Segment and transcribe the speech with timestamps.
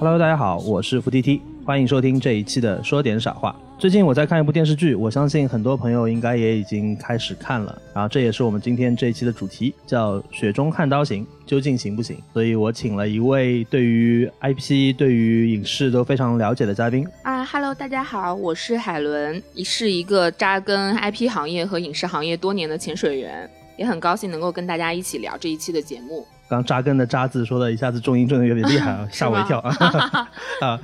[0.00, 3.54] Hello，大家好，我是付 T T，欢迎收听这一期的说点傻话。
[3.78, 12.16] 最近我在看一部电视剧，我相信很多朋友应该也已经开始看了，然后这也是我们今天这一期的主题，叫《雪中悍刀行》，究竟行不行？
[12.32, 17.06] 所以我请了一位对于 IP、对于影视都非常了解的嘉宾。
[17.22, 26.26] 啊，Hello，大家好，我是海伦，是一个扎根 IP 行业和影视行业多年的潜水员，也很高兴能够跟大家一起聊这一期的节目。
[26.50, 29.72] 刚扎根的扎字说的一下子重音重的有点厉害啊， 吓我一跳啊！
[30.60, 30.80] 啊，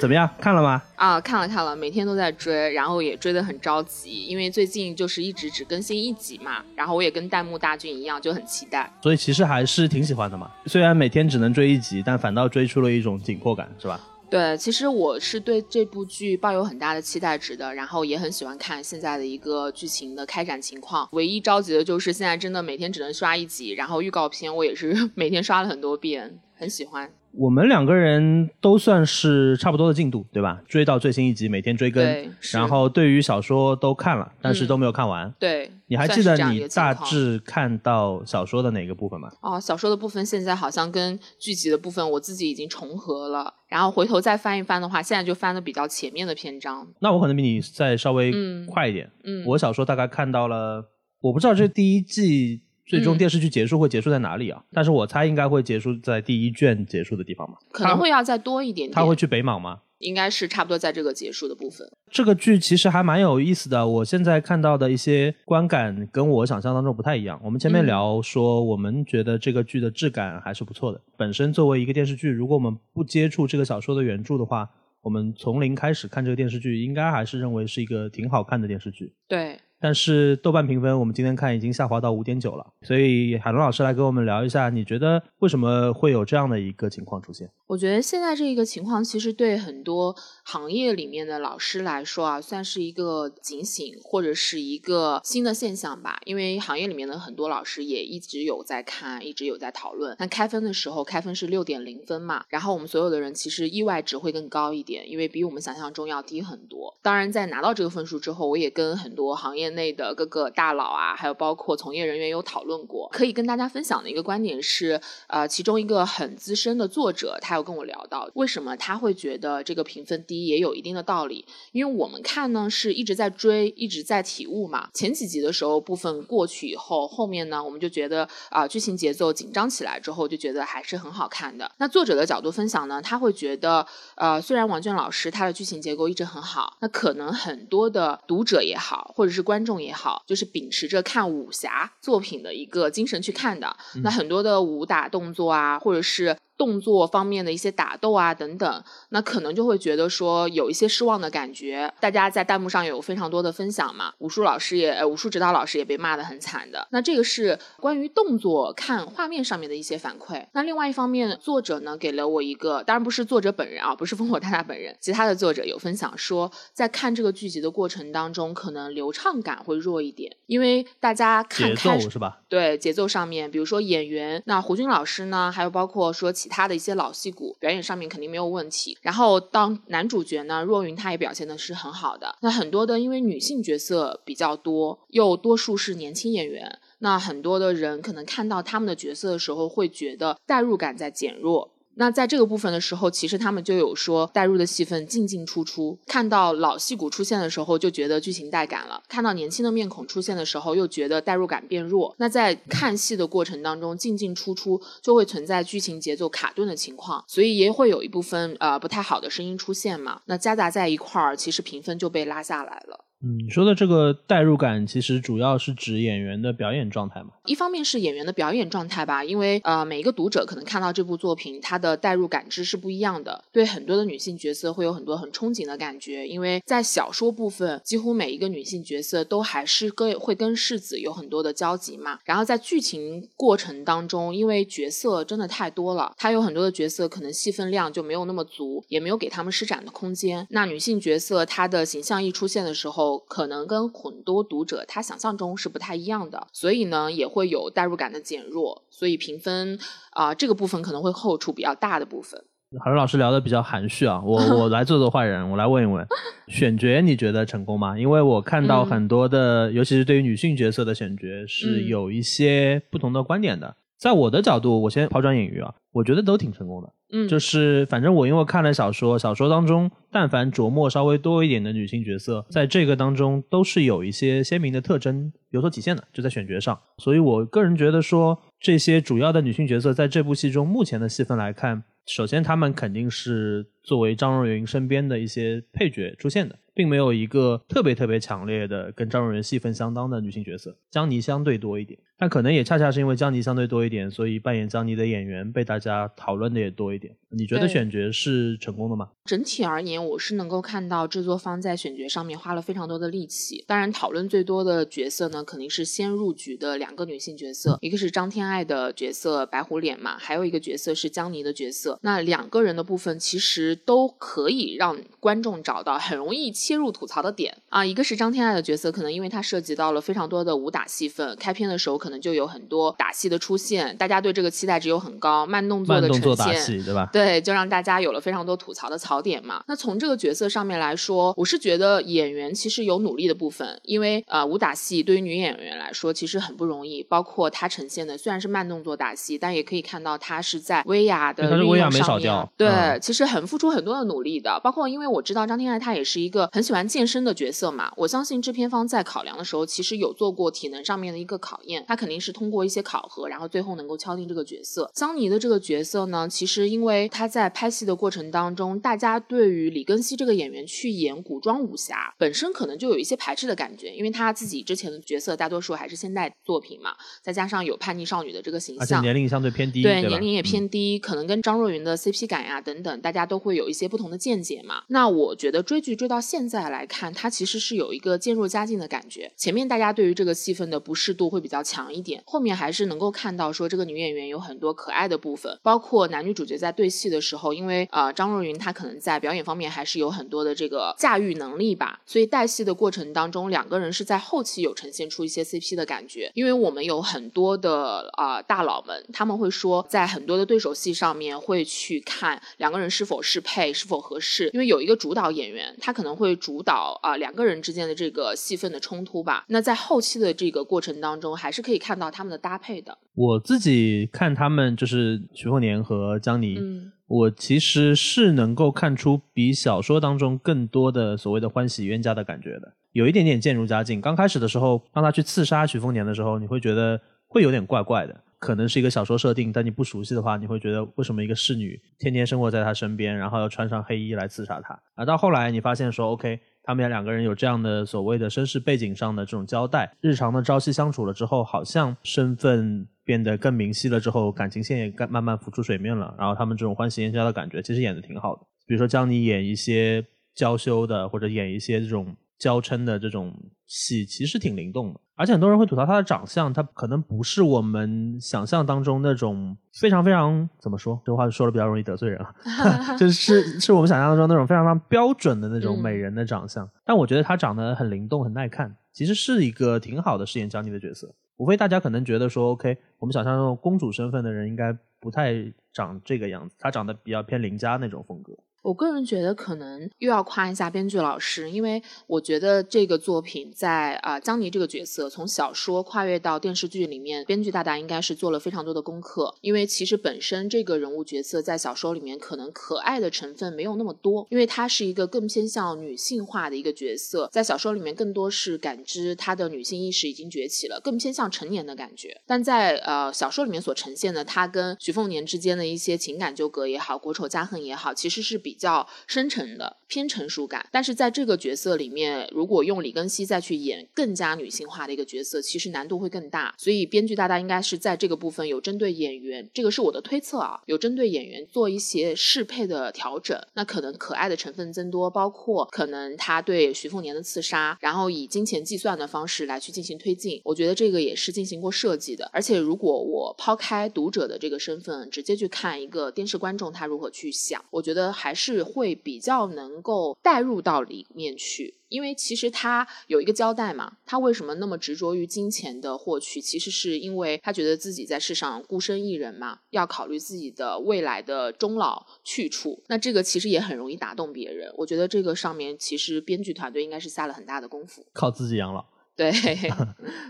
[0.00, 0.28] 怎么样？
[0.40, 0.82] 看了吗？
[0.96, 8.90] 啊，看了看了，每天都在追，然后也追得很着急，因为最近就是一直只更新一集嘛，然后我也跟弹幕大军一样，就很期待。
[9.02, 14.00] 所以其实还是挺喜欢的嘛，虽然每天只能追一集，但反倒追出了一种紧迫感，是吧？
[14.30, 21.08] 对，其实我是对这部剧抱有很大的期待值的，然后也很喜欢看现在的一个剧情的开展情况。
[21.12, 27.12] 唯一着急的就是现在真的每天只能刷一集，然后预告片我也是 每天刷了很多遍，很喜欢。
[27.32, 30.60] 我们两个人都算是差不多的进度，对吧？
[30.66, 32.04] 追到最新一集，每天追更。
[32.52, 35.32] 然后对于小说都看了，但是都没有看完。
[35.38, 35.70] 对。
[35.86, 39.30] 你还记得你大致看到小说的哪个部分吗？
[39.40, 43.54] 哦，小说的部分现在好像跟剧集的部分我自己已经重合了。
[43.68, 46.86] 然后回头再翻一翻的话，现在就翻的比较前面的篇章。
[47.00, 48.32] 那我可能比你再稍微
[48.66, 49.10] 快一点。
[49.24, 49.44] 嗯。
[49.46, 50.84] 我小说大概看到了，
[51.20, 52.62] 我不知道这第一季。
[52.90, 54.60] 最终电视剧结束会结束在哪里啊？
[54.72, 57.56] 但是我猜应该会结束在第一卷结束的地方嘛。
[57.70, 58.92] 可能会要再多一点点。
[58.92, 59.78] 他会去北莽吗？
[59.98, 61.86] 应该是差不多在这个结束的部分。
[62.10, 63.86] 这个剧其实还蛮有意思的。
[63.86, 67.40] 我现在看到的一些观感跟我想象当中不太一样。
[67.44, 71.00] 我们前面聊说，我们觉得这个剧的质感还是不错的。
[71.16, 74.68] 本身作为一个电视剧，如果我们不接触这个小说的原著的话，
[75.02, 79.12] 我们从零开始看这个电视剧，应该还是认为是一个挺好看的电视剧。
[79.28, 79.58] 对。
[79.80, 87.50] 但是豆瓣评分我们今天看已经下滑到五点九了，所以海龙老师来跟我们聊一下，你觉得为什么会有这样的一个情况出现？
[87.66, 90.14] 我觉得现在这一个情况其实对很多
[90.44, 96.18] 行业里面的老师来说啊，算是一个警醒或者是一个新的现象吧。
[96.24, 100.14] 因为行业里面的很多老师也一直有在看，一直有在讨论。
[100.18, 106.92] 那开分的时候，开分是六点零分嘛，然后我们所有的人其实意外值会更高一点，因为比我们想象中要低很多。
[107.00, 113.08] 当然，在拿到这个分数之后，我也跟很多行业内的各个大佬啊，还有包括从业人员有讨论过。
[113.12, 121.44] 可以跟大家分享的一个观点是，呃，其中一个很资深的作者，他有跟我聊到，为什么他会觉得这个评分低，也有一定的道理。
[121.72, 124.88] 因为我们看呢，是一直在追，一直在体悟嘛。
[124.92, 131.70] 前几集的时候部分过去以后，后面呢，我们就觉得啊，剧情节奏紧张起来之后，就觉得还是很好看的。
[131.78, 143.76] 那作者的角度分享呢，他会觉得，呃，虽然王娟老师他的剧情结构一直很好，那可能很多的读者也好，或者是观众也好，就是秉持着看武侠作品的一个精神去看的。
[144.02, 146.36] 那很多的武打动作啊，或者是。
[146.60, 151.90] 动作方面的一些打斗啊等等，那可能就会觉得说有一些失望的感觉。
[152.00, 156.86] 大家在弹幕上有非常多的分享嘛，武术老师也，武术指导老师也被骂得很惨的。
[156.90, 160.44] 那这个是关于动作看画面上面的一些反馈。
[160.52, 172.40] 那另外一方面，作者呢给了我一个，当然不是作者本人啊，不是 烽火大大本人，其他的作者有分享说，在看这个剧集的过程当中，可能流畅感会弱一点，因为大家看节奏是吧？
[172.50, 176.49] 对节奏上面，比如说演员，那胡军老师呢，还有包括说其。
[176.50, 182.36] 他的一些老戏骨表演上面肯定没有问题，然后当男主角呢，若云他也表现的是很好的。
[182.42, 191.70] 那很多的因为女性角色比较多，又多数是年轻演员，那很多的人可能看到他们的角色的时候，会觉得代入感在减弱。
[192.00, 202.14] 那在这个部分的时候，其实他们就有说带入的戏份进进出出，看到老戏骨出现的时候就觉得剧情带感了，看到年轻的面孔出现的时候又觉得代入感变弱。
[202.16, 210.22] 那在看戏的过程当中进进出出就会存在剧情节奏卡顿的情况，所以也会有一部分呃不太好的声音出现嘛。
[210.24, 213.09] 那夹杂在一块儿，其实评分就被拉下来了。
[213.22, 217.28] 嗯，你说的这个代入感，其实主要是指演员的表演状态嘛？
[217.44, 223.44] 一方面是演员的表演状态吧，因为呃，每一个读者可能看到这部作品，他的代入感知是不一样的。
[223.52, 232.18] 对很多的女性角色会有很多很憧憬的感觉，因为在小说部分，几乎每一个女性角色都还是跟会跟世子有很多的交集嘛。
[232.24, 240.46] 然后在剧情过程当中，因为角色真的太多了，他有很多的角色可能戏份量就没有那么足，也没有给他们施展的空间。
[240.48, 249.78] 那女性角色她的形象一出现的时候，可能跟很多读者他想象中是不太一样的，所以呢也会有代入感的减弱，所以评分
[250.10, 252.42] 啊这个部分可能会后出比较大的部分。
[252.78, 256.06] 海伦老师聊的比较含蓄啊，我 我来做做坏人，我来问一问，
[256.46, 257.98] 选角你觉得成功吗？
[257.98, 263.74] 因为我看到很多的，尤其是对于女性角色的选角是有一些不同的观点的。
[263.98, 266.92] 在我的角度，我先抛砖引玉啊，我觉得都挺成功的。
[267.12, 276.78] 嗯，就是反正我因为看了小说，小说当中但凡琢磨稍微多一点的女性角色，在这个当中都是有一些鲜明的特征有所体现的，就在选角上。
[276.98, 286.56] 所以我个人觉得说，这些主要的女性角色在这部戏中目前的戏份来看，首先她们肯定是作为张若昀身边的一些配角出现的。
[286.72, 297.16] 并没有一个特别特别强烈的跟张若昀戏份相当的女性角色，江妮相对多一点，但可能也恰恰是因为江妮相对多一点，所以扮演江妮的演员被大家讨论的也多一点。
[297.30, 299.08] 你觉得选角是成功的吗？
[299.24, 303.64] 整体而言，我是能够看到制作方在选角上面花了非常多的力气。
[303.66, 311.98] 当然，讨论最多的角色呢，肯定是先入局的两个女性角色，一个是张天爱的角色白虎脸嘛，还有一个角色是江妮的角色。
[312.02, 317.86] 那两个人的部分其实都可以让观众找到很容易切入吐槽的点啊。
[317.86, 327.08] 一个是张天爱的角色，可能因为她涉及到了非常多的武打戏份，开篇的时候可能就有很多打戏的出现，大家对这个期待值又很高，慢动作的呈现，对吧？
[327.12, 329.62] 对，就让大家有了非常多吐槽的槽点嘛。
[329.66, 337.02] 那从这个角色上面来说，我是觉得演员其实有努力的部分，因为呃，武打戏对于女演员来说其实很不容易。
[337.08, 344.60] 包括她呈现的虽然是慢动作打戏，但也可以看到她是在威亚的运用上面，对，其实很付出很多的努力的。
[344.62, 354.90] 包括因为我知道张天爱她也是一个很喜欢健身的角色嘛，我相信制片方在考量的时候，其实有做过体能上面的一个考验，他肯定是通过一些考核，然后最后能够敲定这个角色。
[354.94, 366.92] 桑尼的这个角色呢，其实因为他在拍戏的过程当中，大家对于李根熙这个演员去演古装武侠，本身可能就有一些排斥的感觉，因为他自己之前的角色大多数还是现代作品嘛，
[367.22, 374.84] 再加上有叛逆少女的这个形象，年龄相对偏低，对年龄也偏低，可能跟张若昀的 CP 感呀等等，大家都会有一些不同的见解嘛。
[374.88, 379.30] 那我觉得追剧追到现在来看，他其实是有一个渐入佳境的感觉。
[379.36, 396.30] 前面大家对于这个戏份的不适度会比较强一点，后面还是能够看到说这个女演员有很多可爱的部分，包括男女主角在对戏的时候，因为呃张若昀她可能在表演方面还是有很多的这个驾驭能力吧，所以带戏的过程当中，两个人是在后期有呈现出一些 CP 的感觉。
[396.34, 409.44] 因为我们有很多的啊大佬们，他们会说在很多的对手戏上面会去看两个人是否适配、是否合适，因为有一个主导演员，他可能会主导啊两个人之间的这个戏份的冲突吧。
[409.48, 412.98] 那在后期的这个过程当中，还是可以看到他们的搭配的。
[413.14, 416.58] 我自己看他们就是徐凤年和江妮。
[417.06, 424.00] 我其实是能够看出比小说当中更多的所谓的欢喜冤家的感觉的，有一点点渐入佳境。
[424.00, 434.76] 刚开始的时候，当他去刺杀徐凤年的时候，你会觉得会有点怪怪的，可能是一个小说设定，但你不熟悉的话，你会觉得为什么一个侍女天天生活在他身边，然后要穿上黑衣来刺杀他？
[434.96, 442.88] 啊，到后来你发现说，OK，他们两个人有这样的所谓的身世背景上的这种交代，日常的朝夕相处了之后，好像身份。
[443.02, 446.14] 变得更明晰了之后，感情线也慢慢浮出水面了。
[446.16, 448.42] 然后他们这种欢喜冤家的感觉，其实演的挺好的。
[448.68, 453.32] 比如说，教你演一些娇羞的，或者演一些这种娇嗔的这种
[453.66, 455.00] 戏，其实挺灵动的。
[455.14, 460.98] 而且很多人会吐槽他的长相，他可能不是我们想象当中那种非常非常怎么说？
[461.04, 466.66] 这话说的比较容易得罪人啊， 就是是我们想象当中那种非常非常标准的那种美人的长相。
[466.86, 471.14] 但我觉得她长得很灵动，很耐看，其实是一个挺好的饰演江妮的角色。
[471.36, 475.34] 无非大家可能觉得说，OK，我们想象中公主身份的人应该不太
[475.72, 478.32] 长这个样子，她长得比较偏邻家那种风格。
[478.62, 489.34] 我个人觉得可能又要夸一下编剧老师，因为我觉得这个作品在啊江妮这个角色从小说跨越到电视剧里面，编剧大大应该是做了非常多的功课。
[489.40, 502.20] 因为其实本身这个人物角色在小说里面可能可爱的成分没有那么多，因为她是一个更偏向女性化的一个角色，在小说里面更多是感知她的女性意识已经崛起了，更偏向成年的感觉。
[502.26, 508.49] 但在呃小说里面所呈现的她跟徐凤年之间的一些情感纠葛也好，国仇家恨也好，其实是比。
[508.50, 516.52] 比较深沉的偏成熟感，但是在这个角色里面，如果用李根熙再去演更加女性化的一个角色，其实难度会更大。
[516.58, 523.40] 所以编剧大大应该是在这个部分有针对演员，这个是我的推测啊，有针对演员做一些适配的调整。
[523.54, 532.28] 那可能可爱的成分增多，包括可能他对徐凤年的刺杀，然后以金钱计算的方式来去进行推进，我觉得这个也是进行过设计的。
[532.32, 538.39] 而且如果我抛开读者的这个身份，直接去看一个电视观众他如何去想，我觉得还是。
[538.40, 552.82] 是会比较能够带入到里面去，因为其实他有一个交代嘛，他为什么那么执着于金钱的获取，其实是因为他觉得自己在世上孤身一人嘛，要考虑自己的未来的终老去处。
[552.88, 554.72] 那这个其实也很容易打动别人。
[554.78, 558.86] 我觉得这个上面其实编剧团队应该是下了很大的功夫，靠自己养老。
[559.20, 559.30] 对，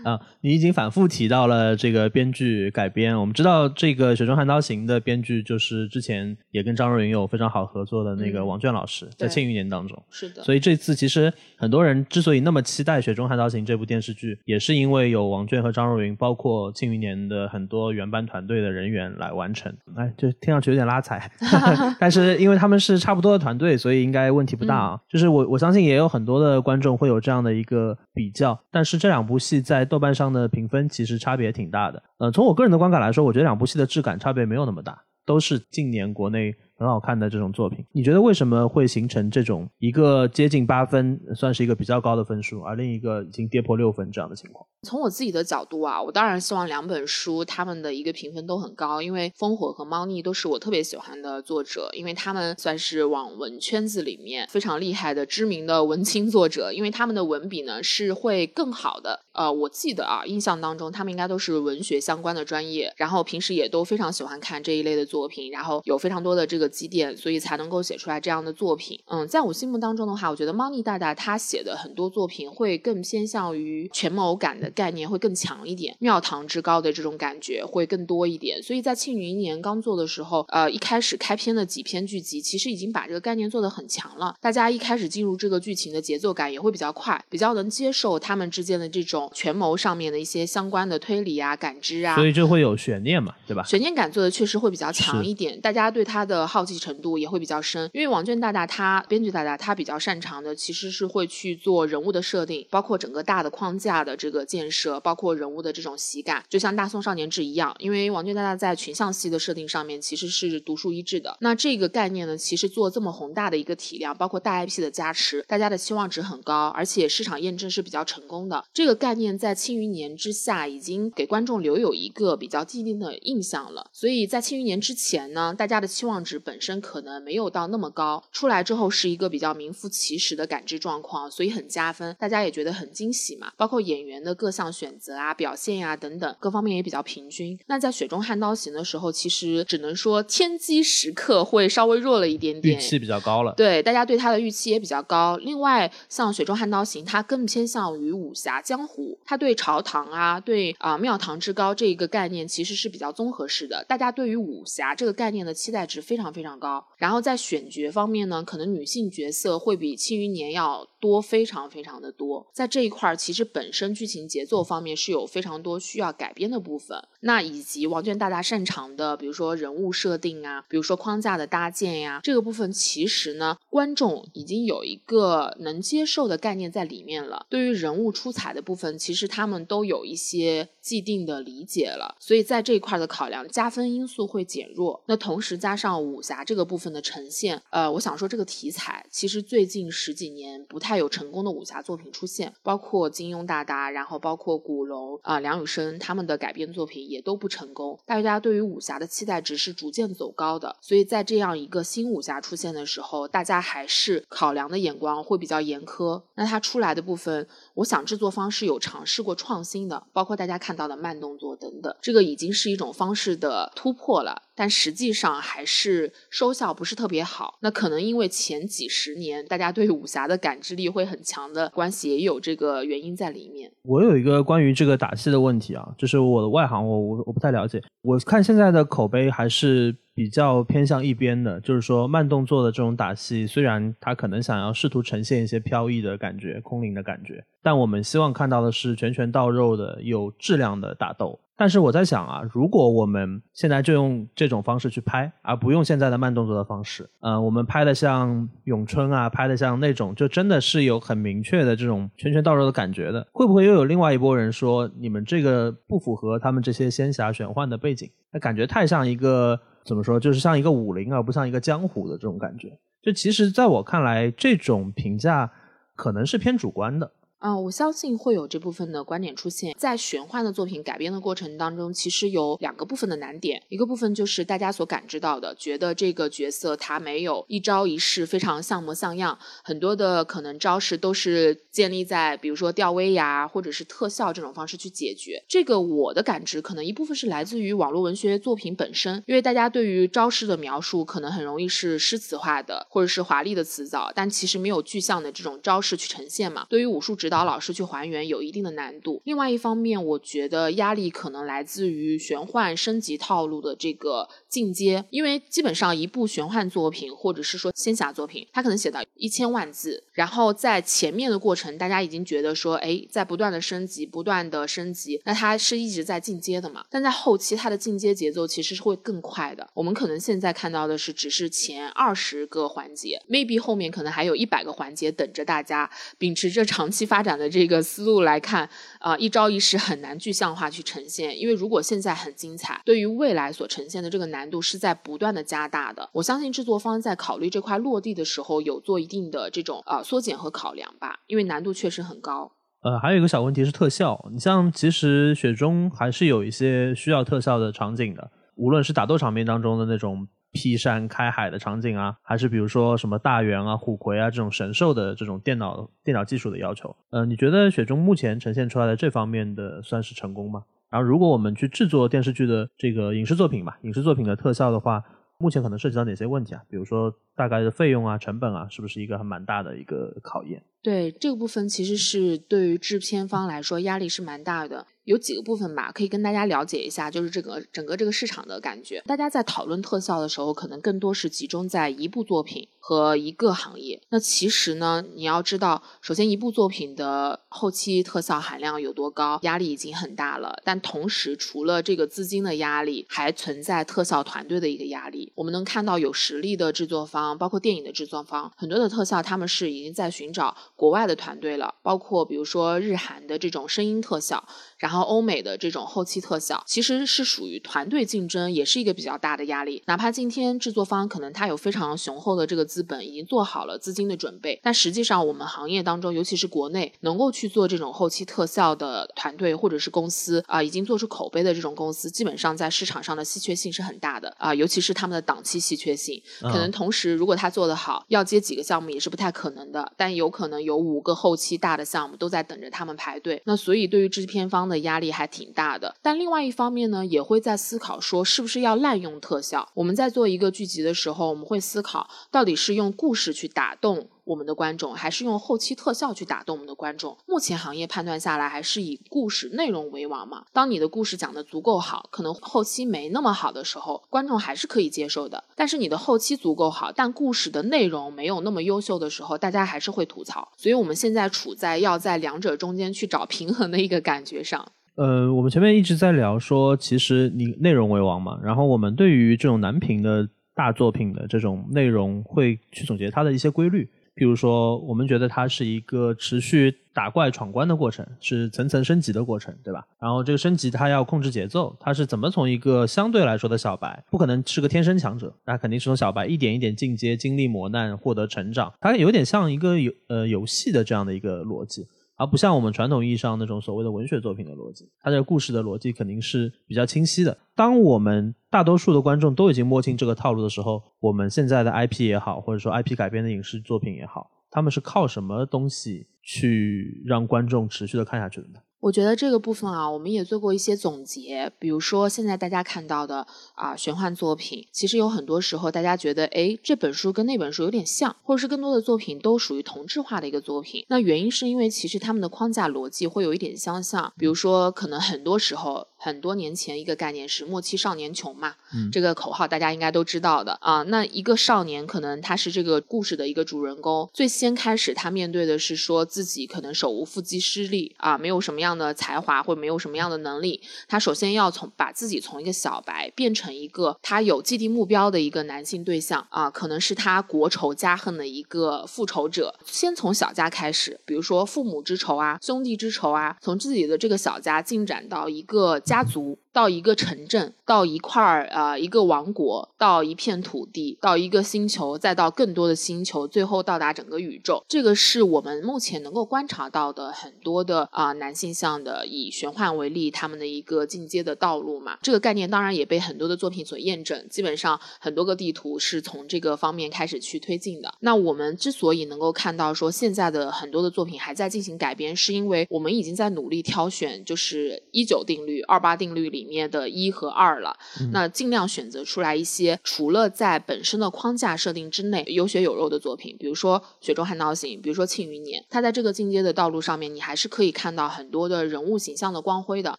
[0.03, 3.17] 啊， 你已经反复提到了这个编剧改编。
[3.17, 9.97] 我们知道这个《雪中悍刀行》的编剧就是之前也跟张若昀有非常好合作的那个王倦老师，在《庆余年》当中。
[10.09, 10.43] 是的。
[10.43, 19.73] 所以这次其实很多人之所以那么期待《雪中悍刀行》这部电视剧，也是因为有王倦和张若昀，包括《庆余年》的很多原班团队的人员来完成。
[19.95, 21.31] 哎，就听上去有点拉踩，
[21.97, 24.99] 但是因为他们是差不多的团队，所以应该问题不大啊。
[25.07, 32.01] 就是我我相信也有很多的观众会有这样的一个比较，但但是这两部戏在豆瓣上的评分其实差别挺大的。
[32.17, 36.51] 嗯，从我个人的观感来说，我觉得两部戏的质感差别没有那么大，都是近年国内。
[36.81, 44.65] 很好看的这种作品，你觉得为什么会形成这种一个接近八分，算是一个比较高的分数，而另一个已经跌破六分这样的情况？
[44.81, 59.19] 从我自己的角度啊，我当然希望两本书他们的一个评分都很高，因为《烽火》和《猫腻》都是我特别喜欢的作者，因为他们算是网文圈子里面非常厉害的知名的文青作者，因为他们的文笔呢是会更好的。
[59.33, 68.99] 呃，我记得啊，印象当中他们应该都是文学相关的专业，然后平时也都非常喜欢看这一类的作品，然后有非常多的这个积淀，所以才能够写出来这样的作品。
[69.07, 78.61] 嗯，在我心目当中的话，我觉得猫腻大大他写的很多作品会更偏向于权谋感的概念会更强一点，庙堂之高的这种感觉会更多一点。
[78.61, 93.61] 所以在庆余年刚做的时候，呃，一开始开篇的几篇剧集其实已经把这个概念做得很强了，大家一开始进入这个剧情的节奏感也会比较快，比较能接受他们之间的这种权谋上面的一些相关的推理啊、感知啊，所以就会有悬念嘛，对吧？
[93.63, 97.41] 悬念感做的确实会比较强一点，大家对他的好奇程度也会。
[97.41, 107.75] 比较深，因为王娟大大他编剧大大他比较擅长的其实是会去做人物的设定，包括整个大的框架的这个建设，包括人物的这种喜感，就像《大宋少年志》一样。
[107.79, 111.35] 因为王娟大大在群像戏的设定上面其实是独树一帜的。
[111.39, 118.63] 那这个概念呢，其实做这么宏大的一个体量，包括大 IP 的加持，大家的期望值很高，而且市场验证是比较成功的。
[118.71, 123.89] 这个概念在《庆余年》之下已经给观众留有一个比较既定的印象了。
[123.91, 127.31] 所以在《庆余年》之前呢，大家的期望值本身可能没。
[127.31, 133.51] 有到那么高，出来之后是一个比较名副其实的感知状况，所以很加分，大家也觉得很惊喜嘛。
[133.57, 137.57] 包括演员的各项选择啊、表现呀等等，各方面也比较平均。
[137.65, 143.53] 那在《雪中悍刀行》的时候，其实只能说天机时刻会稍微弱了一点点，预期比较高了。
[143.55, 145.37] 对，大家对他的预期也比较高。
[145.37, 153.85] 另外，像《雪中悍刀行》，它更偏向于武侠江湖，它对朝堂啊、对啊庙堂之高这一个概念其实是比较综合式的。
[153.87, 157.21] 大家对于武侠这个概念的期待值非常非常高，然后。
[157.21, 162.47] 在选角方面呢，可能女性角色会比《庆余年》要多非常非常的多。
[162.53, 166.97] 在这一块儿，其实本身剧情节奏方面是有非常多需要改编的部分。
[167.19, 177.45] 那以及王娟大大擅长的，比如说人物设定啊，比如说框架的搭建呀，这个部分其实呢，观众已经有一个能接受的概念在里面了。
[177.49, 182.15] 对于人物出彩的部分，其实他们都有一些既定的理解了。
[182.21, 185.03] 所以在这一块的考量，加分因素会减弱。
[185.07, 187.01] 那同时加上武侠这个部分的。
[187.01, 206.21] 呈现，呃，我想说这个题材其实最近十几年不太有成功的武侠作品出现，包括金庸大大，然后包括古龙啊、梁羽生他们的改编作品也都不成功，大家对于武侠的期待值是逐渐走高的，所以在这样一个新武侠出现的时候，大家还是考量的眼光会比较严苛。
[206.35, 214.41] 那它出来的部分，我想制作方是有尝试过创新的，包括大家看到的慢动作等等，这个已经是一种方式的突破了。
[214.53, 223.71] 但实际上还是收效不是特别好，那可能因为前几十年大家对武侠的感知力会很强的关系，也有这个原因在里面。
[223.83, 227.81] 我有一个关于这个打戏的问题啊，就是我的外行，我我我不太了解。
[228.01, 241.39] 我看现在的口碑还是比较偏向一边的，就是说慢动作的这种打戏，虽然他可能想要试图呈现一些飘逸的感觉、空灵的感觉，但我们希望看到的是拳拳到肉的、有质量的打斗。
[241.57, 258.07] 但是我在想啊，如果我们现在就用这种方式去拍，而不用现在的慢动作的方式，呃，我们拍的像咏春啊，拍的像那种，就真的是有很明确的这种拳拳到肉的感觉的，会不会又有另外一波人说，你们这个不符合他们这些仙侠玄幻的背景？
[258.31, 262.77] 那感觉太像一个怎么说，就是像一个武林，而不像一个江湖的这种感觉。
[263.01, 265.51] 就其实在我看来，这种评价
[265.95, 267.11] 可能是偏主观的。
[267.41, 285.43] 嗯，我相信会有这部分的观点出现在玄幻的作品改编的过程当中，其实有两个部分的难点，一个部分就是大家所感知到的，觉得这个角色他没有一招一式非常像模像样，很多的可能招式都是建立在比如说吊威亚或者是特效这种方式去解决。
[285.47, 296.67] 这个我的感知可能一部分是来自于网络文学作品本身，因为大家对于招式的描述可能很容易是诗词化的或者是华丽的词藻，但其实没有具象的这种招式去呈现嘛。
[296.69, 297.30] 对于武术值。
[297.31, 299.21] 导老师去还原有一定的难度。
[299.23, 316.83] 另外一方面，我觉得压力可能来自于玄幻升级套路的这个进阶，因为基本上一部玄幻作品或者是说仙侠作品，它可能写到一千万字，然后在前面的过程，大家已经觉得说，哎，在不断的升级，不断的升级，那它是一直在进阶的嘛？
[316.89, 319.69] 但在后期，它的进阶节奏其实是会更快的。
[319.73, 325.89] 我们可能现在看到的是只是前二十个环节，maybe 后面可能还有一百个环节等着大家。
[326.17, 331.39] 秉持着长期发发展的这个思路来看，啊，一招一式很难具象化去呈现。
[331.39, 336.09] 因为如果现在很精彩，对于未来所呈现的这个难度是在不断的加大的。
[336.13, 342.53] 我相信制作方在考虑这块落地的时候，有做一定的这种啊缩减和考量吧，因为难度确实很高。
[342.81, 350.27] 呃，还有一个小问题是特效，你像其实雪中还是有一些需要特效的场景的，无论是打斗场面当中的那种。
[350.51, 360.63] 劈山开海的场景啊，还是比如说什么大猿啊、虎魁啊这种神兽的这种电脑电脑技术的要求，呃，你觉得雪中目前呈现出来的这方面的算是成功吗？
[360.89, 365.01] 然后，如果我们去制作电视剧的这个影视作品吧，影视作品的特效的话，
[365.37, 366.61] 目前可能涉及到哪些问题啊？
[366.69, 370.61] 比如说大概的费用啊、成本啊，是不是一个还蛮大的一个考验？
[370.83, 374.85] 对这个部分，其实是对于制片方来说压力是蛮大的。
[375.11, 379.03] 有几个部分吧，可以跟大家了解一下，就是这个整个这个市场的感觉。
[379.05, 384.01] 大家在讨论特效的时候，可能更多是集中在一部作品和一个行业。
[384.09, 390.59] 那其实呢，你要知道，首先一部作品的后期特效含量有多高，压力已经很大了。
[390.65, 395.31] 但同时，除了这个资金的压力，还存在特效团队的一个压力。
[395.35, 404.43] 我们能看到有实力的制作方，包括电影的制作方，很多的特效他们是已经在寻找国外的团队了，包括比如说日韩的这种声音特效。
[404.77, 409.83] 然后欧美的这种后期特效其实是属于团队竞争，也是一个比较大的压力。
[409.85, 433.41] 哪怕今天制作方可能他有非常雄厚的这个资本，已经做好了资金的准备，但实际上我们行业当中，尤其是国内能够去做这种后期特效的团队或者是公司啊，已经做出口碑的这种公司，基本上在市场上的稀缺性是很大的啊，尤其是他们的档期稀缺性，可能同时如果他做得好，要接几个项目也是不太可能的，但有可能有五个后期大的项目都在等着他们排队。
[433.45, 434.61] 那所以对于制片方。
[434.71, 439.67] 的压力还挺大的，但另外一方面呢，也会在思考说是不是要滥用特效。
[439.73, 447.17] 我们在做一个剧集的时候，我们会思考到底是用故事去打动我们的观众，还是用后期特效去打动我们的观众。
[447.25, 450.45] 目前行业判断下来，还是以故事内容为王嘛。
[450.53, 455.43] 当你的故事讲的足够好，可能后期没那么好的时候，观众还是可以接受的。
[455.55, 460.47] 但是你的后期足够好，但故事的内容没有那么优秀的时候，大家还是会吐槽。
[460.55, 464.71] 所以我们现在处在要在两者中间去找平衡的一个感觉上。
[464.95, 473.89] 呃，我们前面一直在聊说，其实你内容为王嘛，然后我们对于这种难评的大作品的这种内容，会去总结它的一些规律。
[474.13, 479.87] 比如说，我们觉得它是一个持续打怪闯关的过程，是层层升级的过程，对吧？
[479.99, 488.71] 然后这个升级它要控制节奏，它是怎么从一个相对来说的小白，不可能是个天生强者，那肯定是从小白一点一点进阶，经历磨难，获得成长。
[488.81, 491.87] 它有点像一个游呃游戏的这样的一个逻辑。
[492.21, 497.35] 而不像我们传统意义上那种所谓的文学作品的逻辑，它这个故事的逻辑肯定是比较清晰的。
[497.55, 508.59] 当我们大多数的观众都已经摸清这个套路的时候，我们现在的 IP 也好，或者说 IP 改编的影视作品也好，他们是靠什么东西去让观众持续的看下去的呢？
[508.81, 511.51] 我觉得这个部分啊，我们也做过一些总结。
[511.59, 520.83] 比如说，现在大家看到的啊，玄幻作品，其实有很多时候大家觉得，哎，这本书跟那本书有点像，或者是更多的作品都属于同质化的一个作品。
[520.89, 524.11] 那原因是因为其实他们的框架逻辑会有一点相像。
[524.17, 525.87] 比如说，可能很多时候。
[526.03, 528.55] 很多年前，一个概念是“莫欺少年穷”嘛，
[528.91, 530.81] 这个口号大家应该都知道的啊。
[530.87, 540.61] 那一个少年，可能他是这个故事的一个主人公，最先开始他面对的是说自己可能手无缚鸡之力啊，没有什么样样的才华或者没有什么样的能力。
[540.87, 549.53] 他首先要从把自己从一个小白变成一个他有既定目标的一个男性对象啊，可能是他国仇家恨的一个复仇者。
[549.65, 555.79] 先从小家开始，比如说父母之仇啊，兄弟之仇啊，从自己的这个小家进展到一个。
[555.83, 564.63] 家族到一个城镇，到一块儿啊，一个王国，到一片土地，到一个星球，再到更多的星球，最后到达整个宇宙。
[564.67, 571.97] 这个是我们目前能够观察到的很多的啊男性向的以玄幻为例，他们的一个进阶的道路嘛。
[572.01, 577.93] 这个概念当然也被很多的作品所验证，基本上很多个地图是从这个方面开始去推进的。
[577.99, 585.81] 那我们之所以能够看到说现在的很多的作品还在进行改编，是因为我们已经在努力挑选，就是一九定律二。
[585.81, 587.77] 八定律里里面的一和二了。
[588.11, 595.61] 那尽量选择出来一些除了在本身的框架设定之内有血有肉的作品，比如说《雪中悍刀行》，比如说《庆余年》。
[595.69, 599.95] 它在这个进阶的道路上面，你还是可以看到很多的人物形象的光辉的。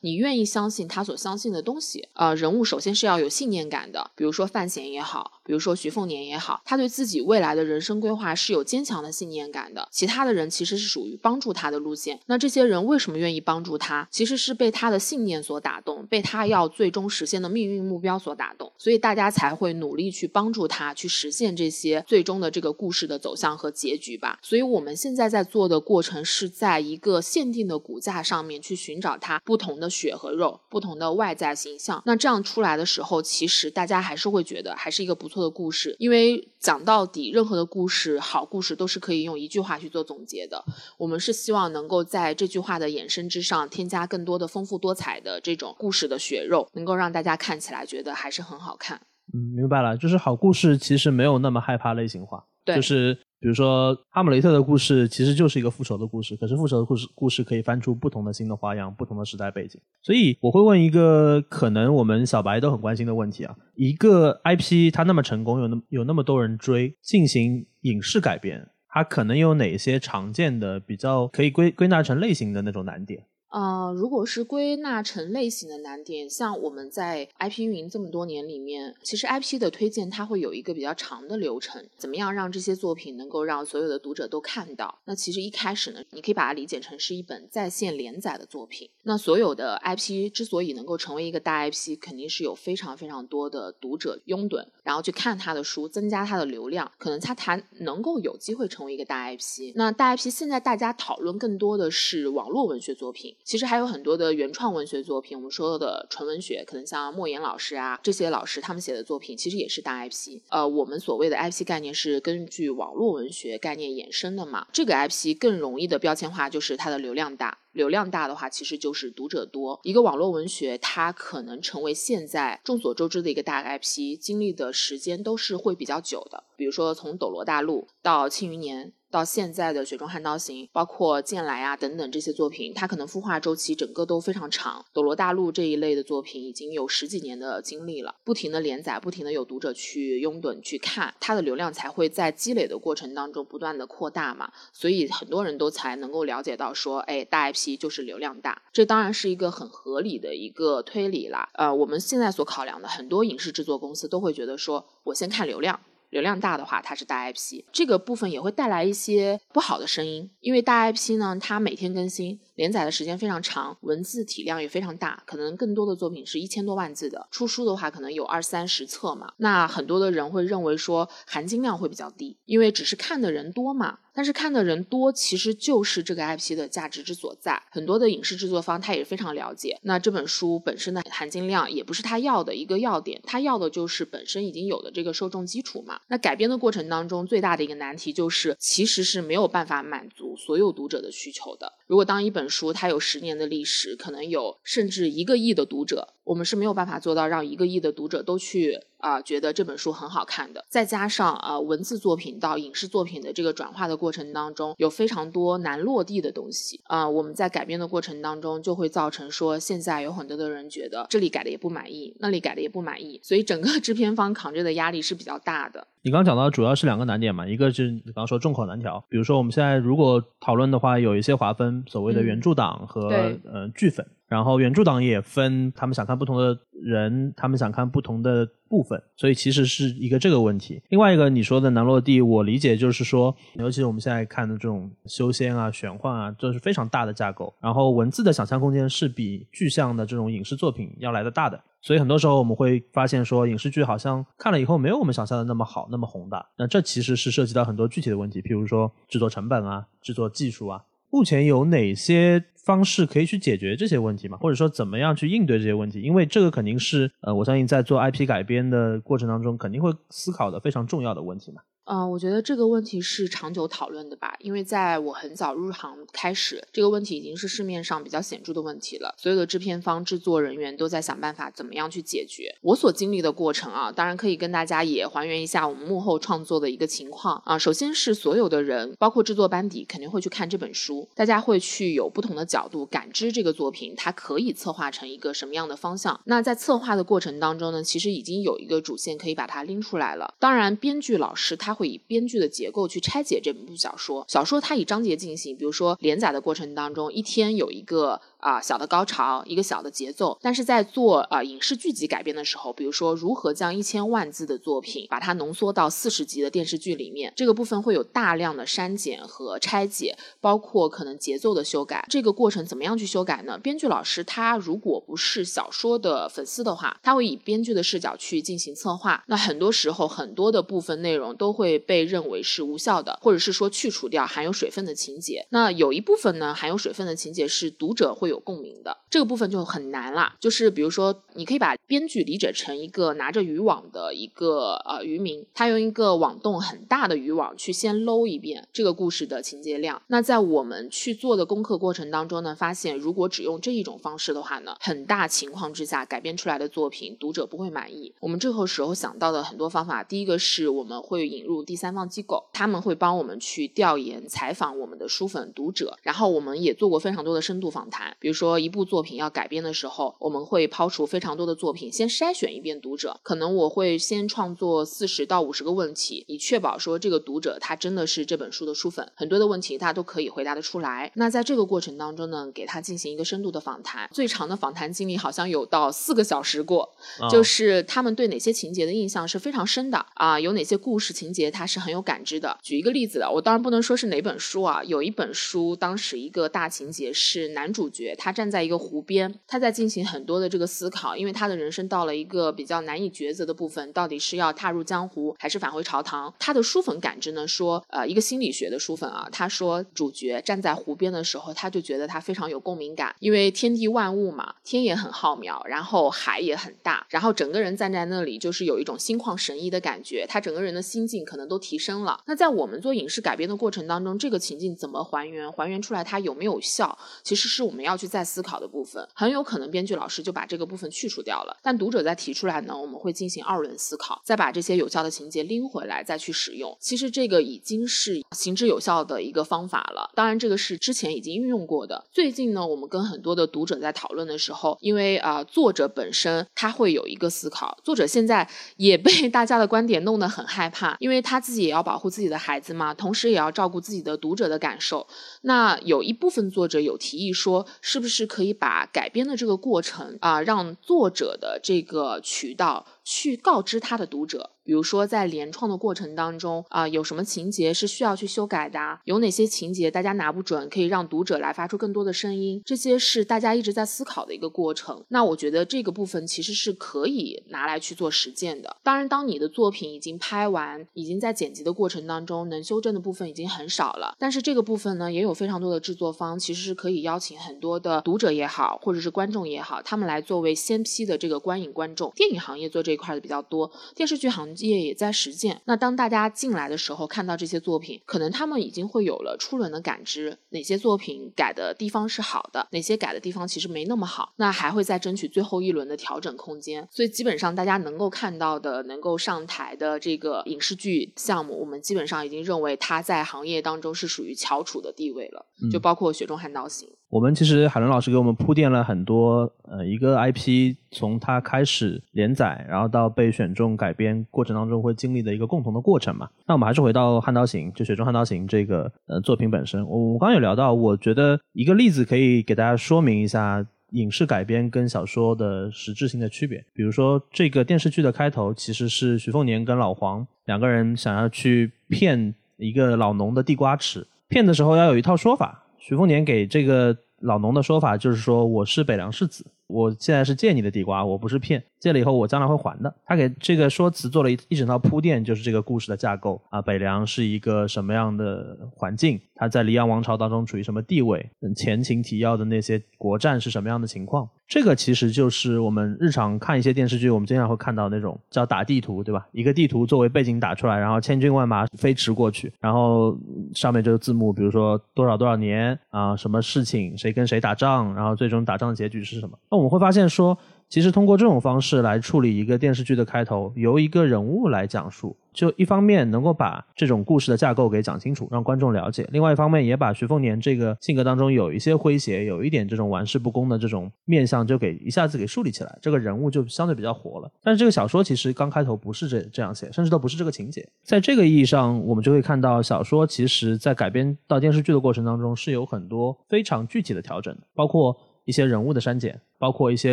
[0.00, 2.08] 你愿意相信他所相信的东西？
[2.14, 9.88] 呃，人物首先是要有信念感的，比如说范闲也好，比如说徐凤年也好，他对自己未来的人生规划是有坚强的信念感的。
[9.90, 12.20] 其他的人其实是属于帮助他的路线。
[12.26, 14.06] 那这些人为什么愿意帮助他？
[14.10, 24.38] 其实是被他的信念所打动，被他要最终实现的命运目标所打动，所以大家才会努力去帮助他去实现这些最终的这个故事的走向和结局吧。
[24.42, 32.02] 所以我们现在在做的过程是在一个限定的骨架上面去寻找他不同的血和肉、不同的外在形象。
[32.06, 40.64] 那这样出来的时候，其实大家还是会觉得还是一个不错的故事，因为讲到底，任何的故事、好故事都是可以用一句话去做总结的。
[40.96, 49.00] 我们是希望能够在这句话的衍生之上，添加更多的丰富多彩的这种故事的血肉，能够让大家看起来觉得还是很好看。
[49.34, 59.80] 嗯，明白了，就是好故事其实没有那么害怕类型化，对，就是比如说哈姆雷特的故事其实就是一个复仇的故事，可是复仇的故事故事可以翻出不同的新的花样，不同的时代背景。
[60.00, 68.68] 所以我会问一个可能我们小白都很关心的问题啊，一个 IP 它那么成功，有那么有那么多人追，进行影视改编。
[68.94, 73.24] 它可能有哪些常见的、比较可以归归纳成类型的那种难点？
[73.52, 81.86] 呃，如果是归纳成类型的难点，像我们在 IP 运营这么多年里面，其实 IP 的推荐它会有一个比较长的流程。
[81.98, 85.00] 怎么样让这些作品能够让所有的读者都看到？
[85.04, 88.88] 那其实一开始呢，你可以把它理解成是一本在线连载的作品。
[89.02, 99.72] 那所有的 IP 之所以能够成为一个大 IP，肯定是有非常非常多的读者拥趸，然后去看他的书，增加他的流量，可能他才能够有机会成为一个大 IP。
[99.74, 103.36] 那大 IP 现在大家讨论更多的是网络文学作品。
[103.44, 110.40] 其实还有很多的原创文学作品，我们说的纯文学，可能像莫言老师啊这些老师他们写的作品，其实也是大 IP。
[110.48, 114.66] 呃，我们所谓的 IP 概念是根据网络文学概念衍生的嘛。
[114.72, 119.80] 这个 IP 更容易的标签化就是它的流量大，流量大的话其实就是读者多。
[119.82, 126.44] 一个网络文学它可能成为现在众所周知的一个大 IP，经历的时间都是会比较久的。
[126.56, 128.88] 比如说从《斗罗大陆》到《庆余年》。
[129.12, 134.80] 到现在的《雪中悍刀行》，包括《剑来》啊等等这些作品，它可能孵化周期整个都非常长。
[134.94, 144.50] 《斗罗大陆》这一类的作品已经有十几年的经历了，不停的连载，不停的有读者去拥趸去看，它的流量才会在积累的过程当中不断的扩大嘛。
[144.72, 151.50] 所以很多人都才能够了解到说，哎，大 IP 就是流量大，这当然是一个很合理的一个推理啦。
[151.52, 155.78] 呃，我们现在所考量的很多影视制作公司都会觉得说，我先看流量。
[156.12, 162.38] 流量大的话，它是大 IP，这个部分也会带来一些不好的声音，因为大 IP 呢，它每天更新。
[162.54, 169.32] 连载的时间非常长，文字体量也非常大，可能更多的作品是一千多万字的，出书的话可能有二三十册嘛。
[169.38, 173.98] 那很多的人会认为说含金量会比较低，因为只是看的人多嘛。
[174.14, 177.62] 但是看的人多，其实就是这个 IP 的价值之所在。
[177.70, 185.98] 很多的影视制作方他也非常了解，那这本书本身的含金量也不是他要的一个要点，他要的就是本身已经有的这个受众基础嘛。
[186.08, 191.72] 那改编的过程当中，最大的一个难题就是，其实是没有办法满足所有读者的需求的。
[191.86, 198.78] 如果当一本本书它有十年的历史，可能有甚至一个亿的读者，我们是没有办法做到让一个亿的读者都去。
[199.02, 207.08] 啊，觉得这本书很好看的，再加上啊，文字作品到影视作品的这个转化的过程当中，有非常多难落地的东西啊。
[207.08, 215.88] 我们在改编的过程当中，就会造成说，现在有很多的人觉得这里改的也不满意，那里改的也不满意，所以整个制片方扛着的压力是比较大的。
[216.02, 224.06] 你刚刚讲到主要是两个难点嘛，一个是你刚刚说众口难调，比如说我们现在如果讨论的话，有一些划分，所谓的原著党和呃剧粉。
[224.32, 230.80] 然后原著党也分，他们想看不同的人，他们想看不同的部分，所以其实是一个这个问题。
[230.88, 246.46] 另外一个你说的难落地，我理解就是说，尤其是我们现在看的这种修仙啊、玄幻啊，这是非常大的架构，然后文字的想象空间是比具象的这种影视作品要来的大的，所以很多时候我们会发现说，影视剧好像看了以后没有我们想象的那么好、那么宏大。
[246.56, 250.80] 那这其实是涉及到很多具体的问题，譬如说制作成本啊、制作技术啊。
[251.12, 254.38] 目前有哪些方式可以去解决这些问题吗？
[254.38, 256.00] 或者说怎么样去应对这些问题？
[256.00, 261.60] 因为这个肯定是呃，我相信在做 IP 改编的过程当中肯定会思考的非常重要的问题嘛。
[261.84, 269.12] 嗯，我觉得这个问题是长久讨论的吧，因为在我很早入行开始，这个问题已经是市面上比较显著的问题了。
[269.18, 272.54] 所有的制片方、制作人员都在想办法怎么样去解决。
[272.60, 277.58] 我所经历的过程啊，当然可以跟大家也还原一下我们幕后创作的一个情况啊。
[277.58, 286.20] 首先是所有的人，包括制作班底，肯定会去看这本书，大家会去有不同的角度感知这个作品，它可以策划成一个什么样的方向。
[286.26, 290.32] 那在策划的过程当中呢，其实已经有一个主线可以把它拎出来了。
[290.38, 291.71] 当然，编剧老师他。
[291.72, 294.24] 会以编剧的结构去拆解这部小说。
[294.28, 298.20] 小说它以章节进行，比如说连载的过程当中，一天有一个。
[298.42, 312.04] 啊，小的高潮，一个小的节奏，但是在做啊影视剧集改编的时候，比如说如何将一千万字的作品把它浓缩到四十集的电视剧里面，这个部分会有大量的删减和拆解，包括可能节奏的修改。
[312.10, 313.56] 这个过程怎么样去修改呢？
[313.56, 319.22] 编剧老师他如果不是小说的粉丝的话，他会以编剧的视角去进行策划。
[319.28, 325.46] 那很多时候很多的部分内容都会被认为是无效的，或者是说去除掉含有水分的情节。
[325.50, 330.34] 那有一部分呢，含有水分的情节是读者会有共鸣的，这个部分就很难啦。
[330.40, 340.00] 就是比如说，你可以把编剧理解成一个拿着渔网的一个呃渔民，他用一个网洞很大的渔网去先搂一遍这个故事的情节量。
[340.06, 348.12] 那在我们去做的功课过程当中呢，发现如果只用这一种方式的话呢，很大情况之下改编出来的作品读者不会满意。
[348.20, 363.18] 我们这个时候想到的很多方法，第一个是我们会引入第三方机构，他们会帮我们去调研采访我们的书粉读者，然后我们也做过非常多的深度访谈，比如说一部作品要改编的时候，我们会抛出非常多的作品，先筛选一遍读者。
[363.24, 371.10] 可能我会先创作四十到五十个问题，以确保说这个读者他真的是这本书的书粉，很多的问题他都可以回答得出来。
[371.16, 376.94] 那在这个过程当中呢，给他进行一个深度的访谈，最长的访谈经历好像有到四个小时过，
[377.28, 382.56] 就是他们对哪些情节的印象是非常深的啊，有哪些故事情节他是很有感知的。
[382.62, 388.11] 举一个例子的，我当然不能说是哪本书啊，有一本书当时一个大情节是男主角。
[388.16, 396.34] 他站在一个湖边，他在进行很多的这个思考，因为他的人生到了一个比较难以抉择的部分，到底是要踏入江湖还是返回朝堂？
[396.38, 412.20] 他的书粉感知呢说，呃，一个心理学的书粉啊，他说主角站在湖边的时候，他就觉得他非常有共鸣感，因为天地万物嘛，天也很浩渺，然后海也很大，然后整个人站在那里就是有一种心旷神怡的感觉，他整个人的心境可能都提升了。
[412.26, 415.50] 那在我们做影视改编的过程当中，这个情境怎么还原？
[415.52, 416.98] 还原出来它有没有效？
[417.22, 417.96] 其实是我们要。
[418.02, 421.56] 去再思考的部分，很有可能编剧老师就把这个部分去除掉了。
[421.62, 426.76] 但读者再提出来呢，我们会进行二轮思考，再把这些有效的情节拎回来，再去使用。
[426.80, 430.10] 其实这个已经是行之有效的一个方法了。
[430.16, 432.04] 当然，这个是之前已经运用过的。
[432.10, 445.06] 最近呢，我们跟很多的读者在讨论的时候，因为啊，作者本身他会有一个思考，作者现在也被大家的观点弄得很害怕，因为他自己也要保护自己的孩子嘛，同时也要照顾自己的读者的感受。
[445.42, 447.64] 那有一部分作者有提议说。
[447.92, 454.51] 是不是可以把改编的这个过程啊，让作者的这个渠道去告知他的读者？
[454.64, 459.00] 比如说，在连创的过程当中啊，有什么情节是需要去修改的？
[459.04, 462.62] 有哪些情节大家拿不准，可以让读者来发出更多的声音？
[462.64, 465.04] 这些是大家一直在思考的一个过程。
[465.08, 468.76] 那我觉得这个部分其实是可以拿来去做实践的。
[468.84, 474.14] 当然，当你的作品已经拍完，已经在剪辑的过程当中，能修正的部分已经很少了。
[474.18, 482.12] 但是这个部分呢，也有非常多的制作方其实是可以邀请很多的读者也好，或者是观众也好，他们来作为先批的这个观影观众。
[482.14, 484.51] 电影行业做这一块的比较多，电视剧行。
[484.56, 485.60] 业也在实践。
[485.64, 494.32] 那当大家进来的时候，看到这些作品，可能他们已经会有了初轮的感知，哪些作品改的地方是好的，哪些改的地方其实没那么好。
[494.36, 496.86] 那还会再争取最后一轮的调整空间。
[496.90, 505.46] 所以基本上大家能够看到的、能够上台的这个影视剧项目，我们基本上已经认为它在行业当中是属于翘楚的地位了。
[505.70, 506.88] 就包括《雪中悍刀行》。
[507.12, 516.26] 我们其实海伦老师给我们铺垫了很多，呃，一个 IP 从它开始连载，然后到被选中改编过程当中会经历的一个共同的过程嘛。
[516.46, 519.86] 那我们还是回到《悍刀行》，就《雪中悍刀行》这个呃作品本身。
[519.86, 526.64] 我我刚刚有聊到，我觉得一个例子可以给大家说明一下影视改编跟小说的实质性的区别。
[526.72, 535.58] 比如说，这个电视剧的开头其实是徐凤年跟老黄两个人想要去骗一个老农的地瓜吃，骗的时候要有一套说法。
[535.84, 542.94] 徐凤年给这个老农的说法就是说：“我是北凉世子，我现在是借你的地瓜，我不是骗，借了以后我将来会还的。
[543.06, 546.60] 他给这个说辞做了一一整套铺垫，就是这个故事的架构啊。
[546.60, 549.20] 北凉是一个什么样的环境？
[549.34, 551.28] 他在黎阳王朝当中处于什么地位？
[551.56, 554.28] 前情提要的那些国战是什么样的情况？
[554.46, 559.26] 这个其实就是我们日常看一些电视剧，我们经常会看到那种叫打地图，对吧？
[559.32, 563.18] 一个地图作为背景打出来，然后千军万马飞驰过去，然后
[563.54, 569.38] 上面就是字幕，比如说多少多少年啊，什么事情，谁跟谁打仗，然后最终打仗的结局是什么？
[569.50, 570.36] 那我我们会发现说。
[570.72, 587.30] 其实通过这种方式来处理一个电视剧的开头，由一个人物来讲述，就一方面能够把这种故事的架构给讲清楚，让观众了解；另外一方面也把徐凤年这个性格当中有一些诙谐、有一点这种玩世不恭的这种面相，就给一下子给树立起来，这个人物就相对比较活了。
[587.42, 590.66] 但是这个小说其实刚开头不是这这样写，甚至都不是这个情节。
[590.82, 597.94] 在这个意义上，我们就会看到小说其实在改编到电视剧的过程当中是有很多非常具体的调整，包括
[598.24, 599.20] 一些人物的删减。
[599.42, 599.92] 包括一些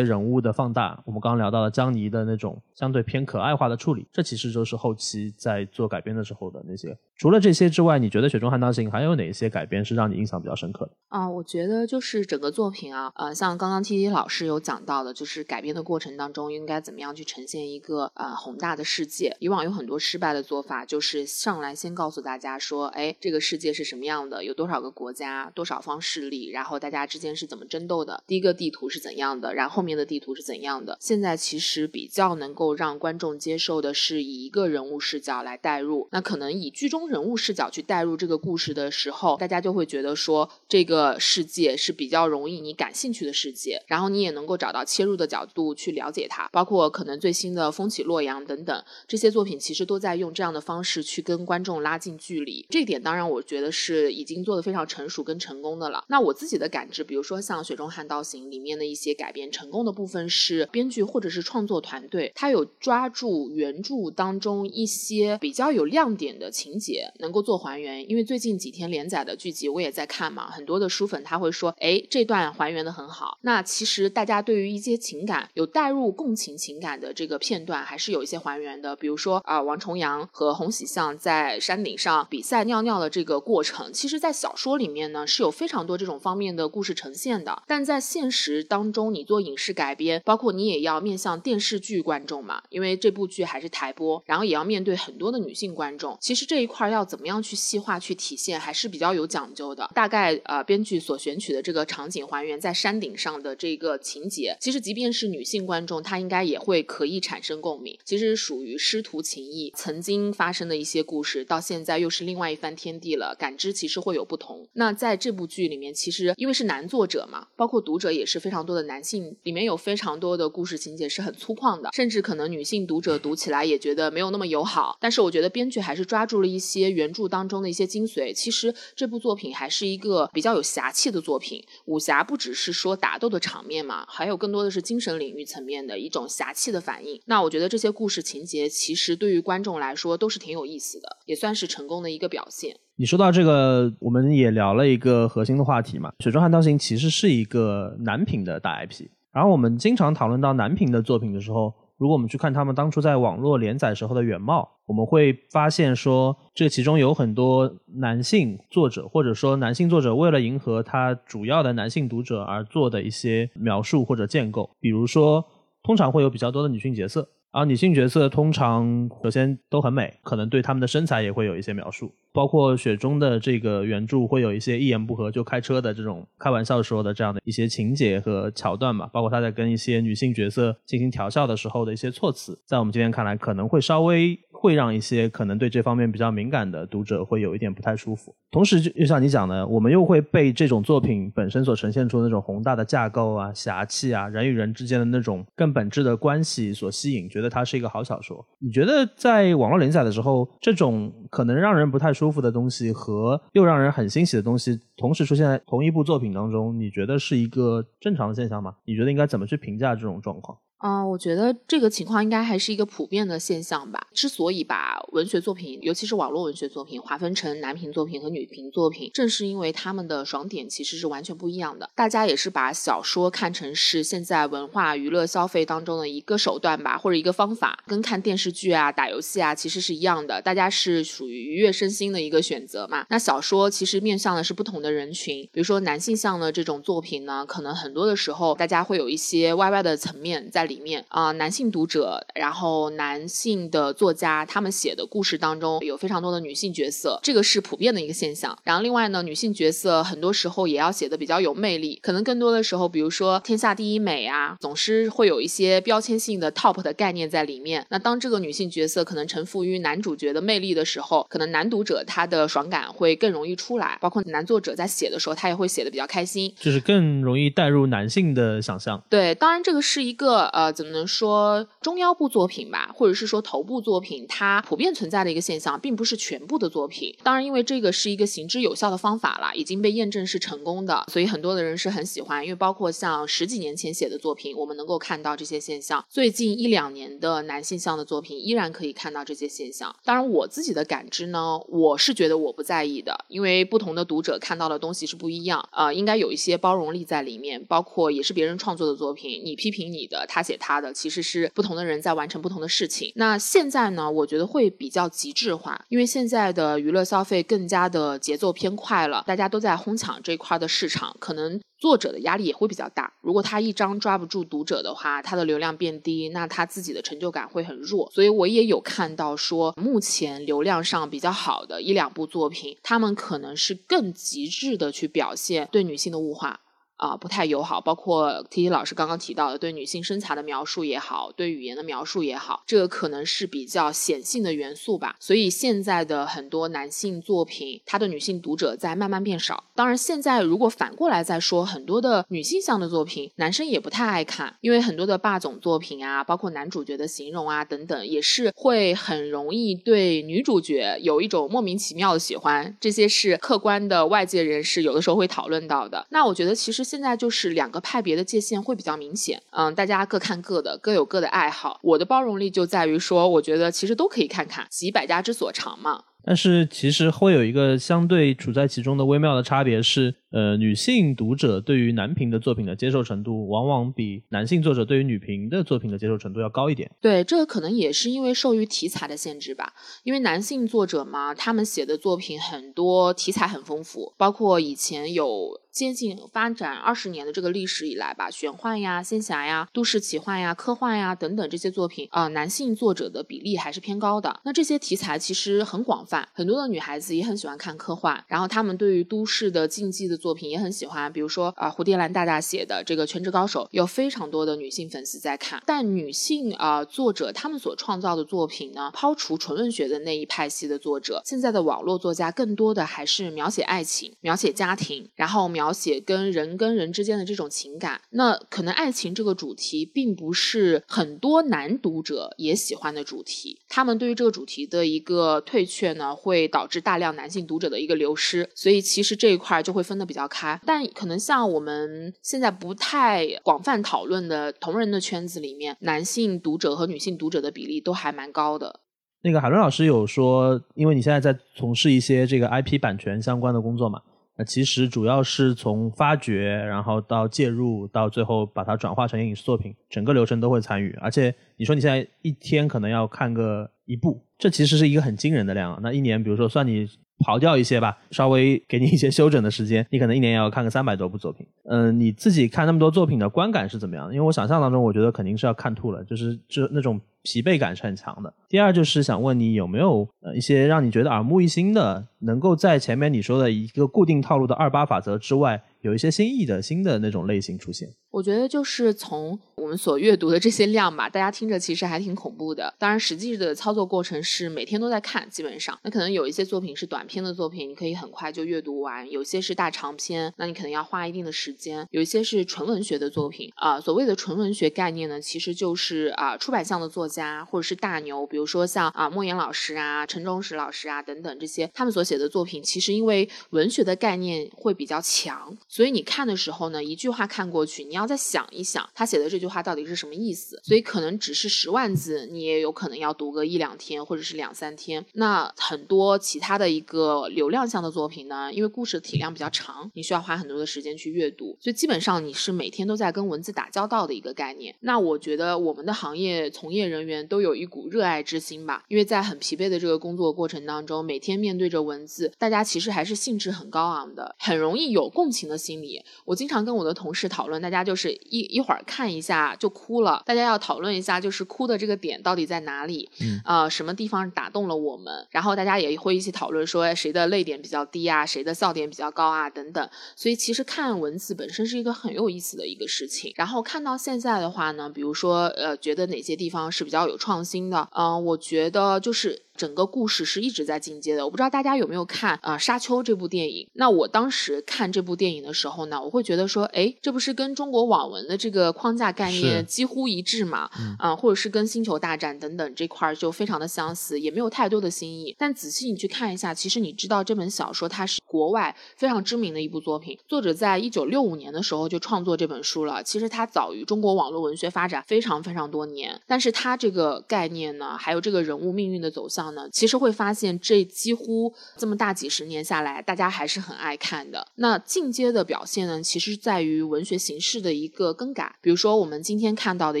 [0.00, 6.96] 人物的放大，我们刚刚聊到了江妮的那种相对偏可爱化的处理，这其实就是后期在做改编的时候的那些。
[7.16, 10.92] 除了这些之外，你觉得《雪中悍刀行》还有哪些改编是让你印象比较深刻的？
[11.08, 19.36] 啊，我觉得就是整个作品啊，呃，像刚刚 T T 老师有讲到的，就是改编的过程当中应该怎么样去呈现一个呃宏大的世界。
[19.40, 29.39] 以往有很多失败的做法，就是上来先告诉大家说，哎，这个世界是什么样的，有多少个国家，多少方势力，然后大家之间是怎么争斗的，第一个地图是怎样的。
[29.54, 30.96] 然后面的地图是怎样的？
[31.00, 36.08] 现在其实比较能够让观众接受的是以一个人物视角来带入。
[36.12, 46.48] 那可能以剧中人物视角去带入这个故事的时候，大家就会觉得说这个世界是比较容易你感兴趣的世界，然后你也能够找到切入的角度去了解它。
[46.52, 52.66] 包括可能最新的《风起洛阳》等等这些作品，其实都在用这样的方式去跟观众拉近距离。
[52.68, 56.04] 这点当然我觉得是已经做的非常成熟跟成功的了。
[56.08, 59.70] 那我自己的感知，比如说像《雪中悍刀行》里面的一些改改编成。
[59.70, 68.10] 功的部分是编剧或者是创作团队，他有抓住原著当中一些比较有亮点的情节，能够做还原。
[68.10, 73.38] 因为最近几天连载的剧集我也在看嘛，很多的书粉他会说，哎，这段还原的很好。
[73.42, 78.96] 那其实大家对于一些情感有带入共情情感的这个片段，还是有一些还原的。
[78.96, 89.56] 比如说啊，王重阳和洪喜相在山顶上比赛尿尿的这个过程，其实在小说里面呢是有非常多这种方面的故事呈现的，但在现实当中你做影。
[89.60, 96.16] 视改编，包括你也要面向电视剧观众嘛，因为这部剧还是台播，然后也要面对很多的女性观众。
[96.18, 99.90] 其实这一块要怎么样去细化去体现，还是比较有讲究的。
[99.94, 107.98] 大概呃，编剧所选取的这个场景还原在山顶上的这个情节，其实即便是女性观众，她应该也会可以产生共鸣。
[108.02, 114.66] 其实属于师徒情谊，曾经发生的一些故事，到现在又是另外一番天地了，感知其实会有不同。
[114.72, 119.34] 那在这部剧里面，其实因为是男作者嘛，包括读者也是非常多的男男性。
[119.44, 124.98] 里面有非常多的故事情节是很粗犷的，甚至可能女性读者读起来也觉得没有那么友好。
[125.00, 128.34] 但是我觉得编剧还是抓住了一些原著当中的一些精髓。
[128.34, 131.64] 其实这部作品还是一个比较有侠气的作品。
[131.86, 137.18] 武侠不只是说打斗的场面嘛，还有更多的是精神领域层面的一种侠气的反应。
[137.24, 142.78] 那我觉得这些故事情节其实对于观众来说都是挺有意思的，也算是成功的一个表现。
[143.00, 149.06] 你说到这个，我们也聊了一个核心的话题嘛，《雪中悍刀行》其实是一个男频的大 IP。
[149.32, 165.42] 然后我们经常讨论到男频的作品的时候，如果我们去看他们当初在网络连载时候的原貌，我们会发现说，这其中有很多男性作者，或者说男性作者为了迎合他主要的男性读者而做的一些描述或者建构，比如说，
[165.82, 172.12] 通常会有比较多的女性角色，而女性角色通常首先都很美，可能对他们的身材也会有一些描述。
[172.32, 188.32] 包括雪中的这个原著会有一些一言不合就开车的这种开玩笑说的这样的一些情节和桥段嘛，包括他在跟一些女性角色进行调笑的时候的一些措辞，在我们今天看来可能会稍微会让一些可能对这方面比较敏感的读者会有一点不太舒服。
[188.52, 198.44] 同时，就就像你讲的，我们又会被这种作品本身所呈现出的那种宏大的架构啊、侠气啊、人与人之间的那种更本质的关系所吸引，觉得它是一个好小说。
[198.58, 202.12] 你觉得在网络连载的时候，这种可能让人不太。
[202.20, 208.76] 舒服的东西和又让人很欣喜的东西同时出现在同一部作品当中，你觉得是一个正常现象吗？
[208.84, 210.58] 你觉得应该怎么去评价这种状况？
[210.80, 214.06] 啊，我觉得这个情况应该还是一个普遍的现象吧。
[214.14, 221.90] 之所以把文学作品，尤其是网络文学作品，划分成男频作品和女频作品，正是因为他们的爽点其实是完全不一样的。
[221.94, 230.40] 大家也是把小说看成是现在文化娱乐消费当中的一个手段吧，或者一个方法，跟看电视剧啊、打游戏啊其实是一样的。
[230.40, 233.04] 大家是属于愉悦身心的一个选择嘛。
[233.10, 240.69] 那小说其实面向的是不同的人群，比如说男性向的这种作品呢，可能很多的时候大家会有一些 YY 的层面在。
[240.70, 248.56] 里面啊，男性读者，然后男性的作家，他们写的故事当中有非常多的女性角色，这个是普遍的一个现象。
[248.62, 257.84] 然后另外呢，女性角色很多时候也要写的比较有魅力，可能更多的时候，比如说天下第一美啊，总是会有一些标签性的 top 的概念在里面。
[257.90, 269.02] 那当这个女性角色可能臣服于男主角的魅力的时候，可能男读者他的爽感会更容易出来，包括男作者在写的时候，他也会写的比较开心，就是更容易带入男性的想象。
[269.10, 270.50] 对，当然这个是一个。
[270.59, 277.16] 呃，呃怎么能说中腰部作品吧，或者是说头部作品，它普遍存在的一个现象，并不是全部的作品。
[277.22, 282.44] 当然，因为这个是一个行之有效的方法了，已经被验证是成功的，所以很多的人是很喜欢。
[282.44, 289.94] 因为包括像十几年前写的作品，我们能够看到这些现象；最近一两年的男性向的作品，依然可以看到这些现象。
[290.04, 295.66] 当然，我自己的感知呢，我是觉得我不在意的，因为不同的读者看到的东西是不一样。
[295.72, 300.44] 呃，应该有一些包容力在里面，包括也是别人创作的作品，你批评你的，他。
[300.50, 303.12] 写他的其实是不同的人在完成不同的事情。
[303.14, 313.12] 那现在呢，我觉得会比较极致化，因为现在的娱乐消费更加的节奏偏快了，大家都在哄抢这块的市场，可能作者的压力也会比较大。
[313.20, 318.10] 如果他一张抓不住读者的话，他的流量变低，那他自己的成就感会很弱。
[318.12, 326.58] 所以我也有看到说，目前流量上比较好的一两部作品，他们可能是更极致的去表现对女性的物化。
[327.00, 327.80] 啊，不太友好。
[327.80, 335.16] 包括 T T 老师刚刚提到的，对女性身材的描述也好，对语言的描述也好，这个可能是比较显性的元素吧。
[335.18, 339.64] 所以现在的很多男性作品，他的女性读者在慢慢变少。
[339.74, 352.76] 当然，现在如果反过来再说，很多的女性向的作品，男生也不太爱看，因为很多的霸总作品啊，包括男主角的形容啊等等，也是会很容易对女主角有一种莫名其妙的喜欢。
[352.78, 356.06] 这些是客观的外界人士有的时候会讨论到的。
[356.10, 356.89] 那我觉得其实。
[356.90, 361.78] 现在就是两个派别的界限会比较明显，嗯，大家各看各的，各有各的爱好。
[361.84, 366.02] 我的包容力就在于说，我觉得其实都可以看看，集百家之所长嘛。
[366.24, 376.90] 但是其实会有一个相对处在其中的微妙的差别是，呃，女性读者对于男频的作品的接受程度，往往比男性作者对于女频的作品的接受程度要高一点。
[377.00, 379.72] 对，这个可能也是因为受于题材的限制吧。
[380.04, 394.40] 因为男性作者嘛，他们写的作品很多题材很丰富，包括以前有接近发展二十年的这个历史以来吧，玄幻呀、仙侠呀、都市奇幻呀、科幻呀等等这些作品啊，男性作者的比例还是偏高的。
[394.44, 396.28] 那这些题材其实很广泛。
[396.32, 405.60] 很多的女孩子也很喜欢看科幻，然后她们对于都市的竞技的作品也很喜欢，比如说啊，蝴蝶兰大大写的这个《全职高手》，有非常多的女性粉丝在看。
[405.66, 418.00] 但女性啊作者他们所创造的作品呢，抛除纯文学的那一派系的作者，现在的网络作家更多的还是描写爱情、描写家庭，然后描写跟人跟人之间的这种情感。
[418.10, 425.90] 那可能爱情这个主题并不是很多男读者也喜欢的主题，他们对于这个主题的一个退却。
[425.90, 430.60] 呢，会导致大量男性读者的一个流失，所以其实这一块就会分的比较开。
[430.66, 438.80] 但可能像我们现在不太广泛讨论的同人的圈子里面，男性读者和女性读者的比例都还蛮高的。
[439.22, 444.02] 那个海伦老师有说，因为你现在在从事一些这个 IP 版权相关的工作嘛，
[444.36, 450.98] 那其实主要是从发掘，然后到介入，到最后把它转化成影视作品，整个流程都会参与。
[451.00, 454.22] 而且你说你现在一天可能要看个一部。
[454.38, 455.78] 这其实是一个很惊人的量。
[455.82, 456.88] 那一年，比如说算你
[457.26, 461.46] 刨掉一些吧，稍微给你一些休整的时间，你可能一年也要看个三百多部作品。
[461.64, 464.14] 嗯，你自己看那么多作品的观感是怎么样的？
[464.14, 468.32] 因为我想象当中，我觉得肯定是要看吐了，就是就那种疲惫感是很强的。
[468.48, 475.62] 第二就是想问你有没有呃一些让你觉得耳目一新的，能够在前面你说的一个固定套路的二八法则之外。
[475.82, 479.38] 有一些新意的新的那种类型出现，我觉得就是从
[479.70, 482.74] 我们所阅读的这些量吧，大家听着其实还挺恐怖的。
[482.76, 493.80] 当然，实际的操作过程是每天都在看，基本上那可能有一些作品是短篇的作品，你可以很快就阅读完；有些是大长篇，那你可能要花一定的时间；有一些是纯文学的作品啊。
[493.80, 505.56] 所谓的纯文学概念呢，其实就是啊出版项的作家或者是大牛，比如说像啊莫言老师啊、陈忠实老师啊等等这些，他们所写的作品，其实因为文学的概念会比较强。
[505.68, 510.60] 所以你看的时候呢，一句话看过去，你要再想一想，他写的这句话话到底是什么意思。
[510.62, 515.04] 所以可能只是十万字，你也有可能要读个一两天，或者是两三天。
[515.14, 524.74] 那很多其他的一个流量向的作品呢，因为故事体量比较长，你需要花很多的时间去阅读，所以基本上你是每天都在跟文字打交道的一个概念。
[524.80, 536.02] 那我觉得我们的行业从业人员都有一股热爱之心吧，因为在很疲惫的这个工作过程当中，每天面对着文字，大家其实还是兴致很高昂的，很容易有共情的心理。
[536.24, 549.90] 我经常跟我的同事讨论，大家就是一一会儿看一下就哭了，大家要讨论一下，就是哭的这个点到底在哪里，嗯呃，什么地方打动了我们，然后大家也会一起讨论说哎谁的泪点比较低啊，谁的笑点比较高啊等等。
[550.16, 553.32] 所以其实看文字本身是一个很有意思的一个事情。
[553.36, 559.42] 然后看到现在的话呢，比如说呃，觉得哪些地方是比较有创新的，嗯、我觉得就是。
[559.60, 563.68] 整个故事是一直在进阶的，我不知道大家有没有看啊、呃《沙丘》这部电影？
[563.74, 570.70] 那我当时看这部电影的时候呢，我会觉得说，哎，这不是跟中国网文的这个框架概念几乎一致嘛？
[570.98, 575.36] 啊、或者是跟《星球大战》等等这块儿就非常的相似，也没有太多的新意。
[575.36, 583.02] 但仔细你去看一下，其实你知道这本小说它是国外非常知名的一部作品，作者在一九六五年的时候就创作这本书了。
[583.02, 594.46] 其实它早于中国网络文学发展非常非常多年，但是它这个概念呢，还有这个人物命运的走向呢，其实会发现这几乎这么大几十年下来，大家还是很爱看的。
[594.56, 598.56] 那进阶的表现呢，其实在于文学形式的一个更改。
[598.60, 600.00] 比如说，我们今天看到的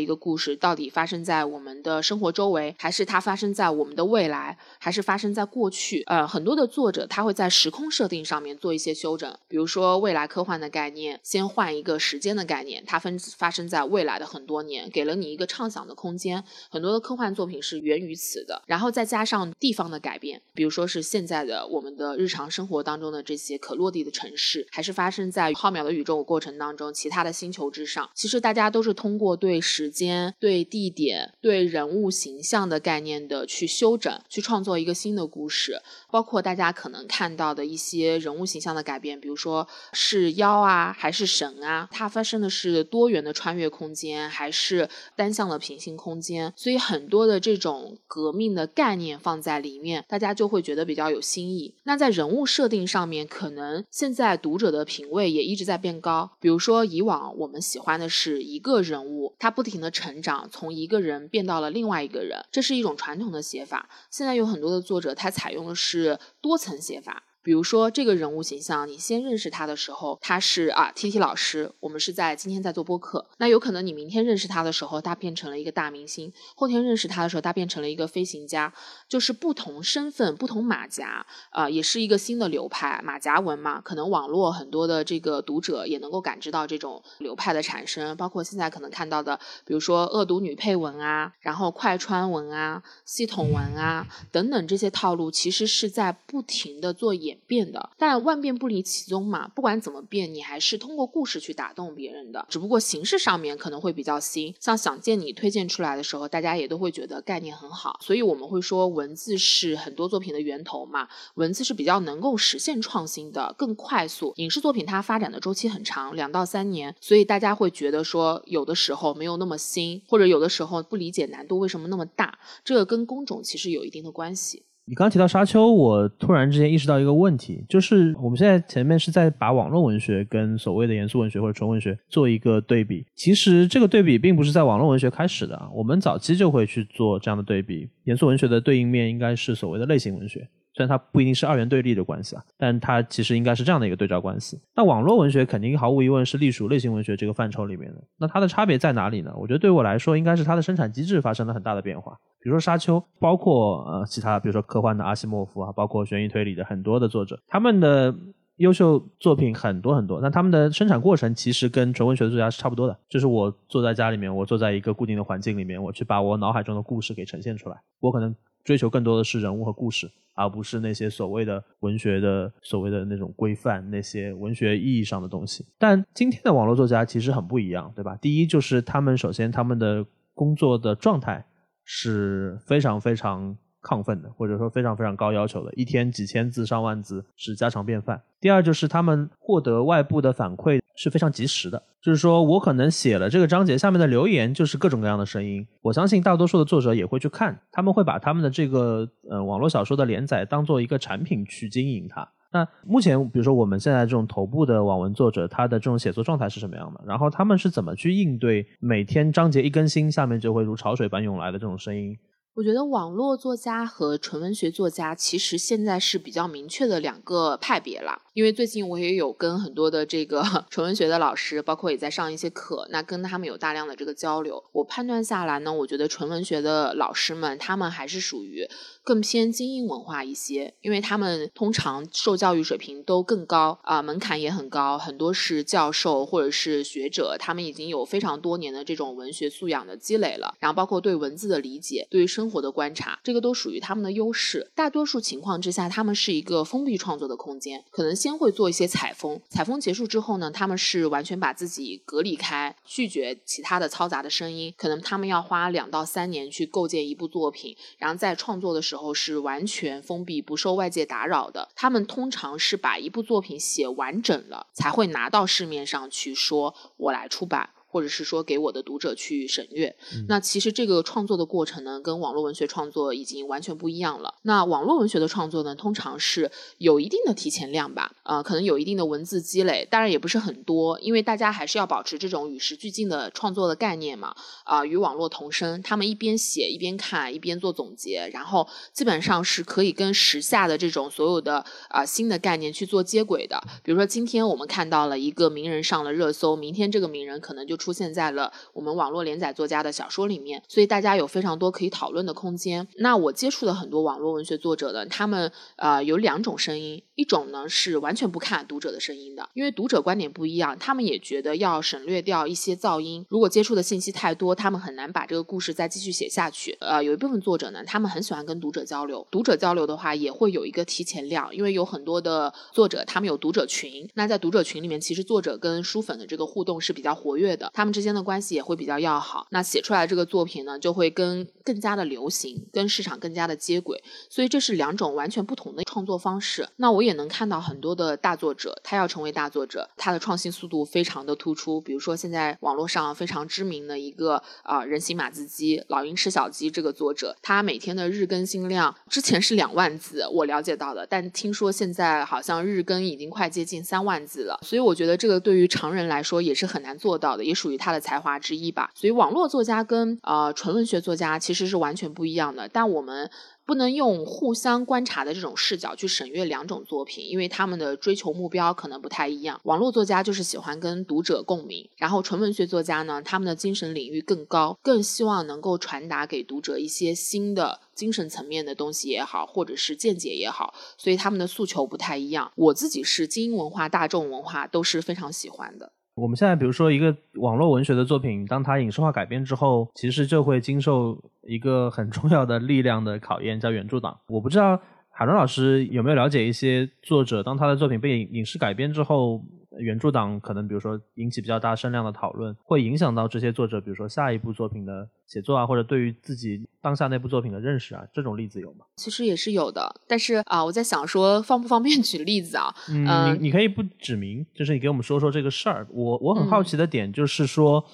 [0.00, 6.02] 一个故事，到底发生在我们的生活周围，还是它发生在我们的未来，还是发生在过去？
[6.06, 16.42] 呃，很多的作者他会在时空设定上面做一些修整，比如说未来科幻的概念，先换一个时间的概念，它分发生在未来的很多年，给了你一个畅想的空间。
[16.70, 28.10] 很多的科幻作品是源于此的，然后再加上地方的改变，比如说是现在的我们的日常生活当中的这些可落地的城市，还是发生在浩渺的宇宙过程当中其他的星球之上。
[28.14, 35.80] 其实大家都是通过对时间、对地点、对人物形象的概念的去修整，去创作一个新的故事。
[36.10, 51.74] 包括大家可能看到的一些人物形象的改变，比如说是妖啊，还是神啊，它发生的是多元的穿越空间，还是单向的平行空间，所以很多的这种革命的概念放在里面，大家就会觉得比较有新意。
[51.84, 56.30] 那在人物设定上面，可能现在读者的品味也一直在变高。
[56.40, 63.88] 比如说，以往我们喜欢的是一个人物，他不停的成长，从一个人变到了另外一个人，这是一种传统的写法。
[64.10, 67.24] 现在有很多的作者，他采用的是是多层写法。
[67.42, 73.26] 比如说这个人物形象，你先认识他的时候，他是啊 T T 老师，我们是在今天在做播客。
[73.38, 78.72] 那有可能你明天认识他的时候，他变成了一个大明星；后天认识他的时候，他变成了一个飞行家。
[79.08, 83.00] 就是不同身份、不同马甲，啊、也是一个新的流派。
[83.04, 97.90] 马甲文嘛，可能网络很多的这个读者也能够感知到这种流派的产生，包括现在可能看到的，比如说恶毒女配文啊，然后快穿文啊、系统文啊等等这些套路，其实是在不停的做演演变的。
[97.96, 104.54] 但万变不离其宗嘛，不管怎么变，你还是通过故事去打动别人的，只不过形式上面可能会比较新。
[104.58, 114.32] 像想见你推荐出来的时候，大家也都会觉得概念很好，所以我们会说文字是很多作品的源头嘛，文字是比较能够实现创新的，更快速。
[114.36, 124.64] 影视作品它发展的周期很长，两到三年，所以大家会觉得说有的时候没有那么新，或者有的时候不理解难度为什么那么大，这个跟工种其实有一定的关系。
[124.86, 133.06] 你刚提到沙丘，我突然之间意识到一个问题，就是我们现在前面是在把网络文学跟所谓的严肃文学或者纯文学做一个对比。
[133.14, 137.88] 其实这个对比并不是在网络文学开始的，啊，我们早期就会去做这样的对比。
[138.04, 140.40] 严肃文学的对应面应该是所谓的类型文学，
[140.74, 144.58] 虽然它不一定是二元对立的关系啊，但它其实应该是这样的一个对照关系。
[144.74, 148.02] 那网络文学肯定毫无疑问是隶属类型文学这个范畴里面的。
[148.18, 149.32] 那它的差别在哪里呢？
[149.36, 152.18] 我觉得对我来说，应该是它的生产机制发生了很大的变化。
[152.42, 158.14] 比如说《沙丘》，包括呃其他，比如说科幻的阿西莫夫啊，包括悬疑推理的很多的作者，他们的
[158.56, 162.96] 优秀作品很多很多，那他们的生产过程其实跟纯文学的作家是差不多的。
[163.08, 167.76] 就是我坐在家里面，我坐在一个固定的环境里面，我去把我脑海中的故事给呈现出来。
[168.00, 168.34] 我可能
[168.64, 175.64] 追求更多的是人物和故事，而不是那些所谓的文学的所谓的那种规范，那些文学意义上的东西。
[175.78, 178.16] 但今天的网络作家其实很不一样，对吧？
[178.16, 181.44] 第一就是他们首先他们的工作的状态
[181.92, 188.22] 是非常非常亢奋的，或者说非常非常高要求的，一天几千字、上万字是家常便饭。
[188.40, 202.28] 第二就是他们获得外部的反馈是非常及时的，就是说我可能写了这个章节下面的留言就是各种各样的声音，我相信大多数的作者也会去看，他们会把他们的这个呃网络小说的连载当做一个产品去经营它。
[202.52, 207.00] 那目前，比如说我们现在这种头部的网文作者，他的这种写作状态是什么样的？
[207.06, 212.18] 然后他们是怎么去应对每天章节一更新，下面就会如潮水般涌来的这种声音？
[212.56, 218.20] 我觉得网络作家和纯文学作家其实现在是比较明确的两个派别了。
[218.40, 224.64] 因为最近我也有跟很多的这个 纯文学的老师，包括也在上一些课，那跟他们有大量的这个交流。
[224.72, 228.66] 我判断下来呢，我觉得纯文学的老师们，他们还是属于
[229.04, 244.70] 更偏精英文化一些，因为他们通常受教育水平都更高啊，门槛也很高，很多是教授或者是学者，他们已经有非常多年的这种文学素养的积累了，然后包括对文字的理解，对于生活的观察，这个都属于他们的优势。
[244.74, 254.72] 大多数情况之下，他们是一个封闭创作的空间，可能现先会做一些采风，采风结束之后呢，他们是完全把自己隔离开，拒绝其他的嘈杂的声音。
[254.76, 261.68] 可能他们要花两到三年去构建一部作品，然后在创作的时候是完全封闭，不受外界打扰的。
[261.74, 267.70] 他们通常是把一部作品写完整了，才会拿到市面上去说，我来出版。
[267.90, 269.96] 或者是说给我的读者去审阅，
[270.28, 274.34] 那其实这个创作的过程呢，跟网络文学创作已经完全不一样了。
[274.42, 284.34] 那网络文学的创作呢，通常是有一定的提前量吧，呃，可能有一定的文字积累，当然也不是很多，因为大家还是要保持这种与时俱进的创作的概念嘛，
[284.64, 293.60] 啊，与网络同声，他们一边写一边看，一边做总结，然后基本上是可以跟时下的这种所有的啊新的概念去做接轨的。
[293.82, 302.86] 比如说今天我们看到了一个名人上了热搜，明天这个名人可能就出现在了我们网络连载作家的小说里面，所以大家有非常多可以讨论的空间。
[302.98, 313.24] 那我接触的很多网络文学作者的，他们呃有两种声音，一种呢是完全不看读者的声音的，因为读者观点不一样，他们也觉得要省略掉一些噪音。
[313.30, 316.76] 如果接触的信息太多，他们很难把这个故事再继续写下去。
[316.80, 328.10] 呃，有一部分作者呢，他们很喜欢跟读者交流，读者交流的话也会有一个提前量，因为有很多的作者他们有读者群，那在读者群里面，其实作者跟书粉的这个互动是比较活跃的，他们之间。
[328.10, 336.68] 的关系也会比较要好，那写出来这个作品呢，就会跟更加的流行，跟市场更加的接轨，所以这是两种完全不同的创作方式。
[336.78, 341.80] 那我也能看到很多的大作者，他要成为大作者，他的创新速度非常的突出。
[341.80, 354.58] 比如说现在网络上非常知名的一个啊人形马字机老鹰吃小鸡这个作者，他每天的日更新量之前是两万字，我了解到的，但听说现在好像日更已经快接近三万字了。
[354.62, 358.00] 所以我觉得这个对于常人来说也是很难做到的，也属于他的。
[358.00, 362.66] 才华之一吧，所以网络作家跟呃纯文学作家其实是完全不一样的。
[362.66, 363.30] 但我们
[363.66, 369.60] 不能用互相观察的这种视角去审阅两种作品，因为他们的追求目标可能不太一样。
[369.64, 382.50] 网络作家就是喜欢跟读者共鸣，然后纯文学作家呢，他们的精神领域更高，更希望能够传达给读者一些新的精神层面的东西也好，或者是见解也好，所以他们的诉求不太一样。
[382.56, 385.92] 我自己是精英文化、大众文化都是非常喜欢的。
[386.20, 394.18] 我们现在比如说一个网络文学的作品，当它影视化改编之后，其实就会经受一个很重要的力量的考验，叫原著党。
[394.28, 394.78] 我不知道
[395.10, 399.42] 海伦老师有没有了解一些作者，当他的作品被影视改编之后。
[399.80, 408.86] 原著党可能，比如说引起比较大声量的讨论，会影响到这些作者，比如说下一部作品的写作啊，或者对于自己当下那部作品的认识啊，这种例子有吗？
[408.96, 412.74] 其实也是有的，但是啊，我在想说，方不方便 举例子啊？
[412.88, 415.86] 嗯，你你可以不指名，就是你给我们说说这个事儿。
[415.90, 417.84] 我我很好奇的点就是说。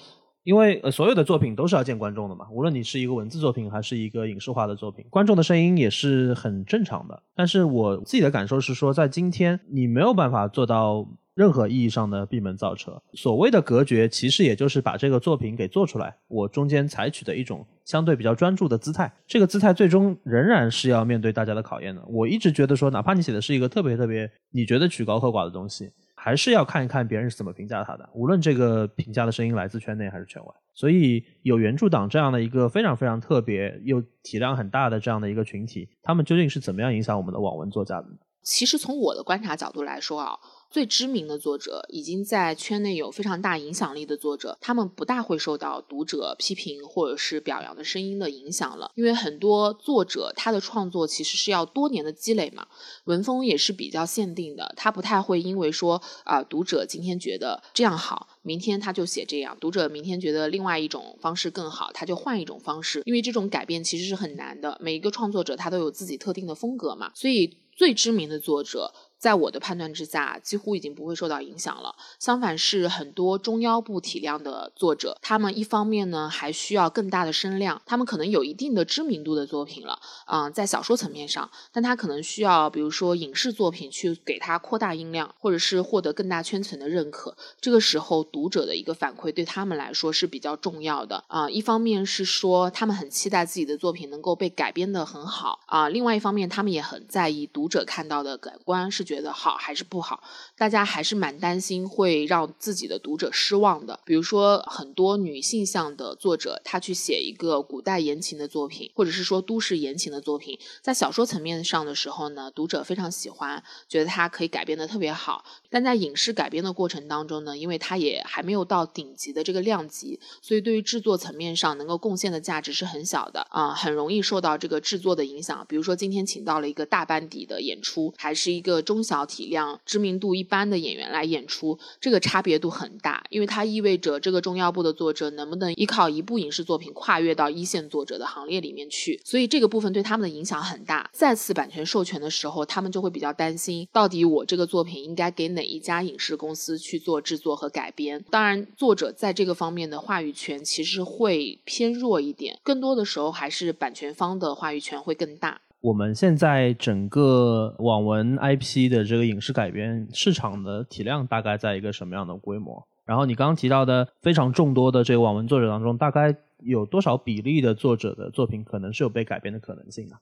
[0.47, 7.21] 因为呃，所有的作品都是要见观众的嘛，无论你是一个文字作品还是一个影视化的作品，观众的声音也是很正常的。
[7.35, 11.05] 但是我自己的感受是说，在今天你没有办法做到
[11.37, 13.01] 任何意义上的闭门造车。
[13.13, 19.13] 所谓的隔绝，其实也就是把这个作品给做出来，我中间采取的一种相对比较专注的姿态。
[19.27, 22.03] 这个姿态最终仍然是要面对大家的考验的。
[22.09, 25.93] 我一直觉得说，哪怕你写的是一个特别特别你觉得曲高和寡的东西。
[26.19, 30.53] 还是要看一看别人是怎么评价他的，无论这个评价的声音来自圈内还是圈外。
[30.75, 38.17] 所以有原著党这样的一个非常非常特别又体量很大的这样的一个群体，他们究竟是怎么样影响我们的网文作家的呢？
[38.43, 40.37] 其实从我的观察角度来说啊。
[40.71, 48.91] 最知名的作者，已经在圈内有非常大影响力的作者，他们不大会受到读者批评或者是表扬的声音的影响了。
[48.95, 52.67] 因为很多作者他的创作其实是要多年的积累嘛，
[53.05, 63.03] 文风也是比较限定的，他不太会因为说啊读者今天觉得这样好，明天他就写这样；读者明天觉得另外一种方式更好，他就换一种方式。
[63.07, 67.59] 因为这种改变其实是很难的，每一个创作者他都有自己特定的风格嘛，所以。
[67.77, 71.95] 最知名的作者在我的判断之下，几乎已经不会受到影响了。
[72.19, 87.37] 相反是很多中腰部体量的作者，他们一方面呢还需要更大的声量，他们可能有一定的知名度的作品了，啊，在小说层面上，但他可能需要比如说影视作品去给他扩大音量，或者是获得更大圈层的认可。
[87.61, 91.49] 这个时候，读者的一个反馈对他们来说是比较重要的啊。
[91.49, 100.23] 一方面是说他们很期待自己的作品能够被改编的很好啊，另外一方面他们也很在意读者看到的感官是觉觉得好还是不好。
[100.59, 103.99] 大家还是蛮担心会让自己的读者失望的。
[104.05, 115.45] 比如说，很多女性向的作者，她去写一个古代言情的作品，或者是说都市言情的作品，在小说层面上的时候呢，读者非常喜欢，觉得它可以改编的特别好。
[115.71, 125.65] 但在影视改编的过程当中呢，因为它也还没有到顶级的这个量级，所以对于制作层面上能够贡献的价值是很小的啊，很容易受到这个制作的影响。
[125.69, 141.11] 比如说今天请到了一个大班底的演出，还是一个中中小体量、知名度一般的演员来演出，这个差别度很大，因为它意味着这个中腰部的作者能不能依靠一部影视作品跨越到一线作者的行列里面去，所以这个部分对他们的影响很大。
[141.13, 148.25] 再次版权授权的时候，他们就会比较担心，到底我这个作品应该给哪一家影视公司去做制作和改编？
[148.31, 155.61] 当然，作者在这个方面的话语权其实会偏弱一点，更多的时候还是版权方的话语权会更大。
[155.81, 162.87] 我们现在整个网文 IP 的这个影视改编市场的体量大概在一个什么样的规模？
[163.05, 170.17] 然后你刚刚提到的非常众多的这个网文作者当中，大概有多少比例的作者的作品可能是有被改编的可能性呢？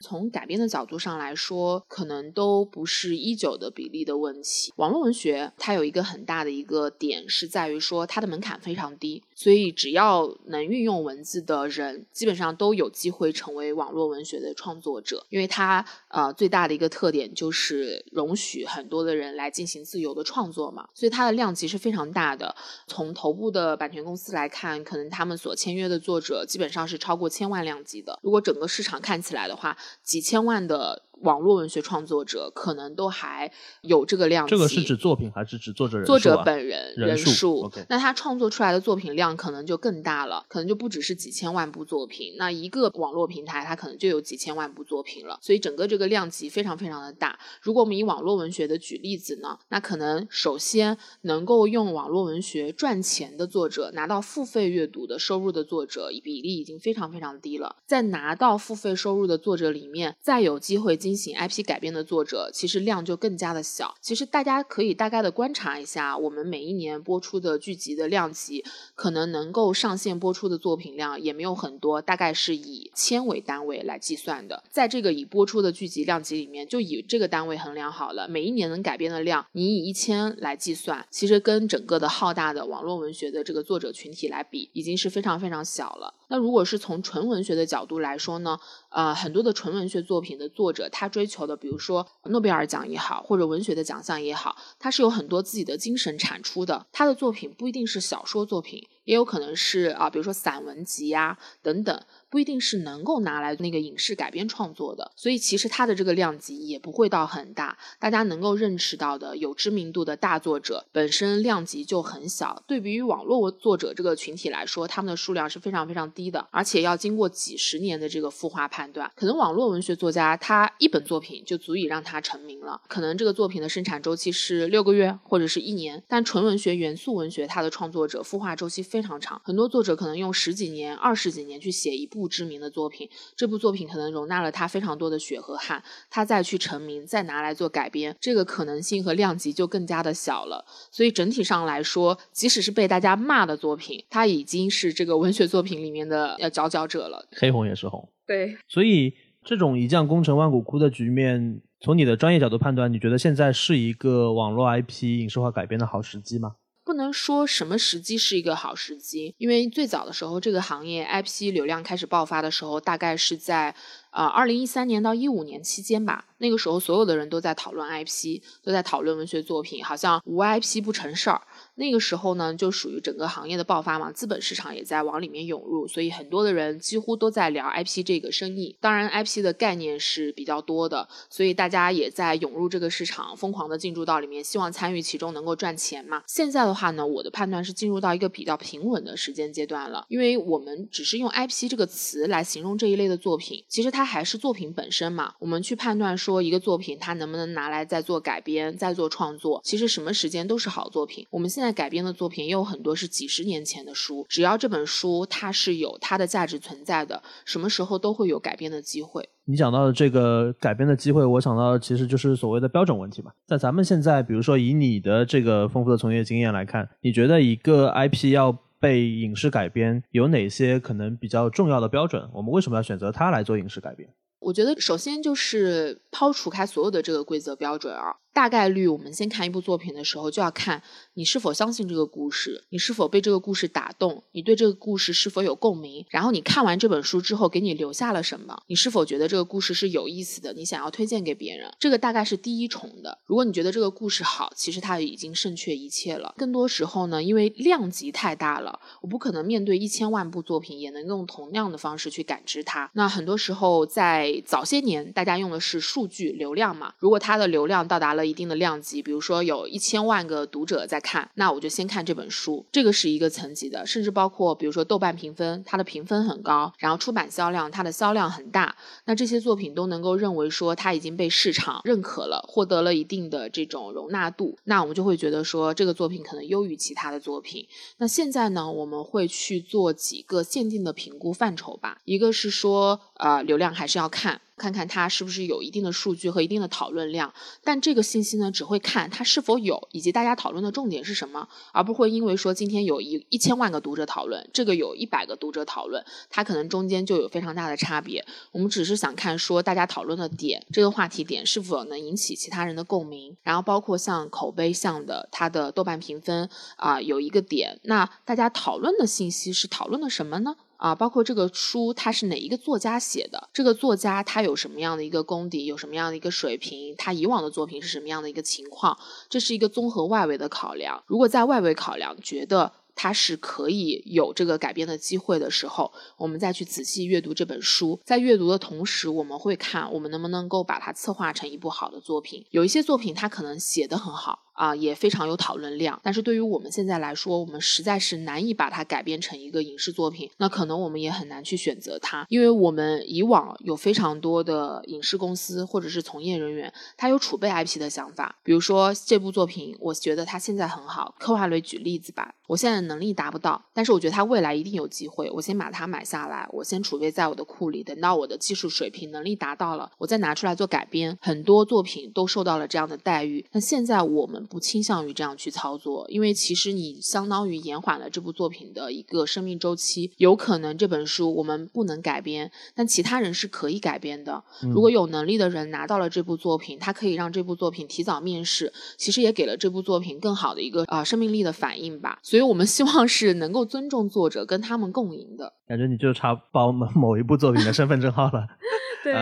[0.00, 4.72] 从改编的角度上来说，可能都不是一九的比例的问题。
[4.76, 15.26] 网络文学它有一个很大的一个点是在于说它的门槛非常低，所以只要能运用文字的人，基本上都有机会成为网络文学的创作者。
[15.30, 22.54] 因为它呃最大的一个特点就是容许很多的人来进行自由的创作嘛，所以它的量级是非常大的。
[22.86, 28.18] 从头部的版权公司来看，可能他们所签约的作者基本上是超过千万量级的。
[28.22, 31.07] 如果整个市场看起来的话，几千万的。
[31.22, 33.50] 网络文学创作者可能都还
[33.82, 37.70] 有这个量级，这个是指作品还是指作者人作者本人人数？
[37.88, 42.34] 那他创作出来的作品量可能就更大了，可能就不只是几千万部作品。
[42.36, 47.38] 那一个网络平台，它可能就有几千万部作品了，所以整个这个量级非常非常的大。
[47.60, 57.76] 如果我们以网络文学的举例子呢，那可能首先能够用网络文学赚钱的作者，拿到付费阅读的收入的作者比例已经非常非常低了。
[57.86, 63.94] 在拿到付费收入的作者里面，再有机会进进行 IP 改编的作者，其实量就更加的小。
[64.02, 68.62] 其实大家可以大概的观察一下，我们每一年播出的剧集的量级，
[68.94, 74.62] 可能能够上线播出的作品量也没有很多，大概是以千为单位来计算的。
[74.70, 78.28] 在这个已播出的剧集量级里面，就以这个单位衡量好了。
[78.28, 86.12] 每一年能改编的量，你以一千来计算，其实跟整个的浩大的网络文学的这个作者群体来比，已经是非常非常小了。
[86.28, 88.58] 那如果是从纯文学的角度来说呢？
[88.90, 96.88] 呃，很多的纯文学作品的作者，他追求的，比如说诺贝尔奖也好，或者文学的奖项也好，他是有很多自己的精神产出的。
[96.90, 101.98] 他的作品不一定是小说作品，也有可能是啊，比如说散文集呀等等。
[102.30, 107.78] 不一定是能够拿来那个影视改编创作的，所以其实它的这个量级也不会到很大。
[107.98, 112.62] 大家能够认识到的有知名度的大作者，本身量级就很小。
[112.66, 119.10] 对比于网络作者这个群体来说，他们的数量是非常非常低的，而且要经过几十年的这个孵化判断。
[119.16, 126.02] 可能网络文学作家他一本作品就足以让他成名了，可能这个作品的生产周期是六个月或者是一年。
[126.06, 132.28] 但纯文学、元素文学，它的创作者孵化周期非常长，很多作者可能用十几年、二十几年去写一部。
[132.28, 140.64] 知名的作品，这部作品可能容纳了他非常多的血和汗，他再去成名，再拿来做改编，这个可能性和量级就更加的小了。
[140.92, 147.26] 所以整体上来说，即使是被大家骂的作品，它已经是这个文学作品里面的要佼佼者了。
[147.36, 148.56] 黑红也是红，对。
[148.68, 156.56] 所以这种一将功成万骨枯的局面，从你的专业角度判断，你觉得现在是一个网络 IP 影视化改编的好时机吗？
[156.88, 163.74] 不能说什么时机是一个好时机，因为最早的时候，这个行业 IP 流量开始爆发的时候，大概是在
[164.10, 166.24] 啊二零一三年到一五年期间吧。
[166.40, 171.42] 那个时候，所有的人都在讨论 IP，都在讨论文学作品，好像无 IP 不成事儿。
[171.74, 178.76] 那个时候呢，就属于整个行业的爆发嘛，资本市场也在往里面涌入，所以很多的人几乎都在聊 IP 这个生意。
[178.80, 186.22] 当然，IP 的概念是比较多的，所以大家也在涌入这个市场，疯狂的进入到里面，希望参与其中能够赚钱嘛。
[186.28, 193.97] 现在的话呢，我的判断是进入到一个比较平稳的时间阶段了，因为我们只是用 IP 这个词来形容这一类的作品，其实它。
[193.98, 195.32] 它还是作品本身嘛。
[195.40, 201.26] 我们去判断说一个作品它能不能拿来再做改编、再做创作，其实什么时间都是好作品。
[201.30, 209.28] 我们现在改编的作品也有很多是几十年前的书，只要这本书它是有它的价值存在的，什么时候都会有改编的机会。
[209.46, 213.32] 你讲到的这个改编的机会，我想到的其实就是所谓的标准问题嘛。
[213.48, 222.28] 在咱们现在，比如说以你的这个丰富的从业经验来看，你觉得一个 IP 要被影视改编，有哪些可能比较重要的标准？
[222.34, 224.08] 我们为什么要选择它来做影视改编？
[224.40, 230.82] 我觉得首先就是抛除开所有的这个规则标准啊，大概率我们先看一部作品的时候，就要看
[231.14, 243.18] 你是否相信这个故事，你是否被这个故事打动，你对这个故事是否有共鸣，然后你看完这本书之后给你留下了什么，你是否觉得这个故事是有意思的，你想要推荐给别人，这个大概是第一重的。
[243.26, 246.34] 如果你觉得这个故事好，其实它已经胜却一切了。
[246.36, 252.90] 更多时候呢，因为量级太大了，我不可能面对一千万部作品也能用同样的方式去感知它。
[252.94, 256.94] 那很多时候在早些年，大家用的是数据流量嘛。
[256.98, 263.86] 如果它的流量到达了一定的量级，比如说有一千万个读者在看，那我就先看这本书，这个是一个层级的。
[263.86, 268.76] 甚至包括比如说豆瓣评分，它的评分很高，然后出版销量，它的销量很大，
[269.06, 277.66] 那这些作品都能够认为说它已经被市场认可了，获得了一定的这种容纳度，那我们就会觉得说这个作品可能优于其他的作品。
[277.98, 284.17] 那现在呢，我们会去做几个限定的评估范畴吧，一个是说，呃，流量还是要看。
[284.18, 298.26] 看看看它是不是有一定的数据和一定的讨论量，但这个信息呢，只会看它是否有，以及大家讨论的重点是什么，而不会因为说今天有一一千万个读者讨论，这个有一百个读者讨论，它可能中间就有非常大的差别。
[298.50, 310.56] 我们只是想看说大家讨论的点，这个话题点是否能引起其他人的共鸣，然后包括像口碑像的，它的豆瓣评分啊有一个点，那大家讨论的信息是讨论的什么呢？
[310.78, 313.50] 啊，包括这个书它是哪一个作家写的？
[313.52, 315.66] 这个作家他有什么样的一个功底？
[315.66, 316.94] 有什么样的一个水平？
[316.96, 318.96] 他以往的作品是什么样的一个情况？
[319.28, 321.02] 这是一个综合外围的考量。
[321.06, 328.00] 如果在外围考量觉得他是可以有这个改编的机会的时候，我们再去仔细阅读这本书。
[328.04, 332.44] 在阅读的同时，我们会看我们能不能够把它策划成一部好的作品。
[332.50, 334.44] 有一些作品它可能写得很好。
[334.58, 340.28] 啊，也非常有讨论量，但是对于我们现在来说，我们实在是难以把它改编成一个影视作品。
[340.38, 348.36] 那可能我们也很难去选择它，因为我们以往有非常多的影视公司或者是从业人员，他有储备 IP 的想法。
[348.42, 351.14] 比如说这部作品，我觉得它现在很好。
[351.20, 355.30] 科华雷举例子吧，我现在能力达不到，但是我觉得它未来一定有机会。
[355.30, 361.16] 我先把它买下来，我先储备在我的库里，等到我的技术水平能力达到了，我再拿出来做改编。
[361.20, 363.46] 很多作品都受到了这样的待遇。
[363.52, 364.47] 那现在我们。
[364.48, 370.12] 不倾向于这样去操作，因为其实你相当于延缓了这部作品的一个生命周期。
[370.16, 374.42] 有可能这本书我们不能改编，但其他人是可以改编的。
[374.62, 382.18] 如果有能力的人拿到了这部作品，他可以让这部作品提早面世，其实也给了这部作品更好的一个啊生命力的反应吧。
[382.22, 385.52] 所以我们希望是能够尊重作者，跟他们共赢的。
[385.66, 388.46] 感觉你就差报某某一部作品的身份证号了。
[389.04, 389.14] 对。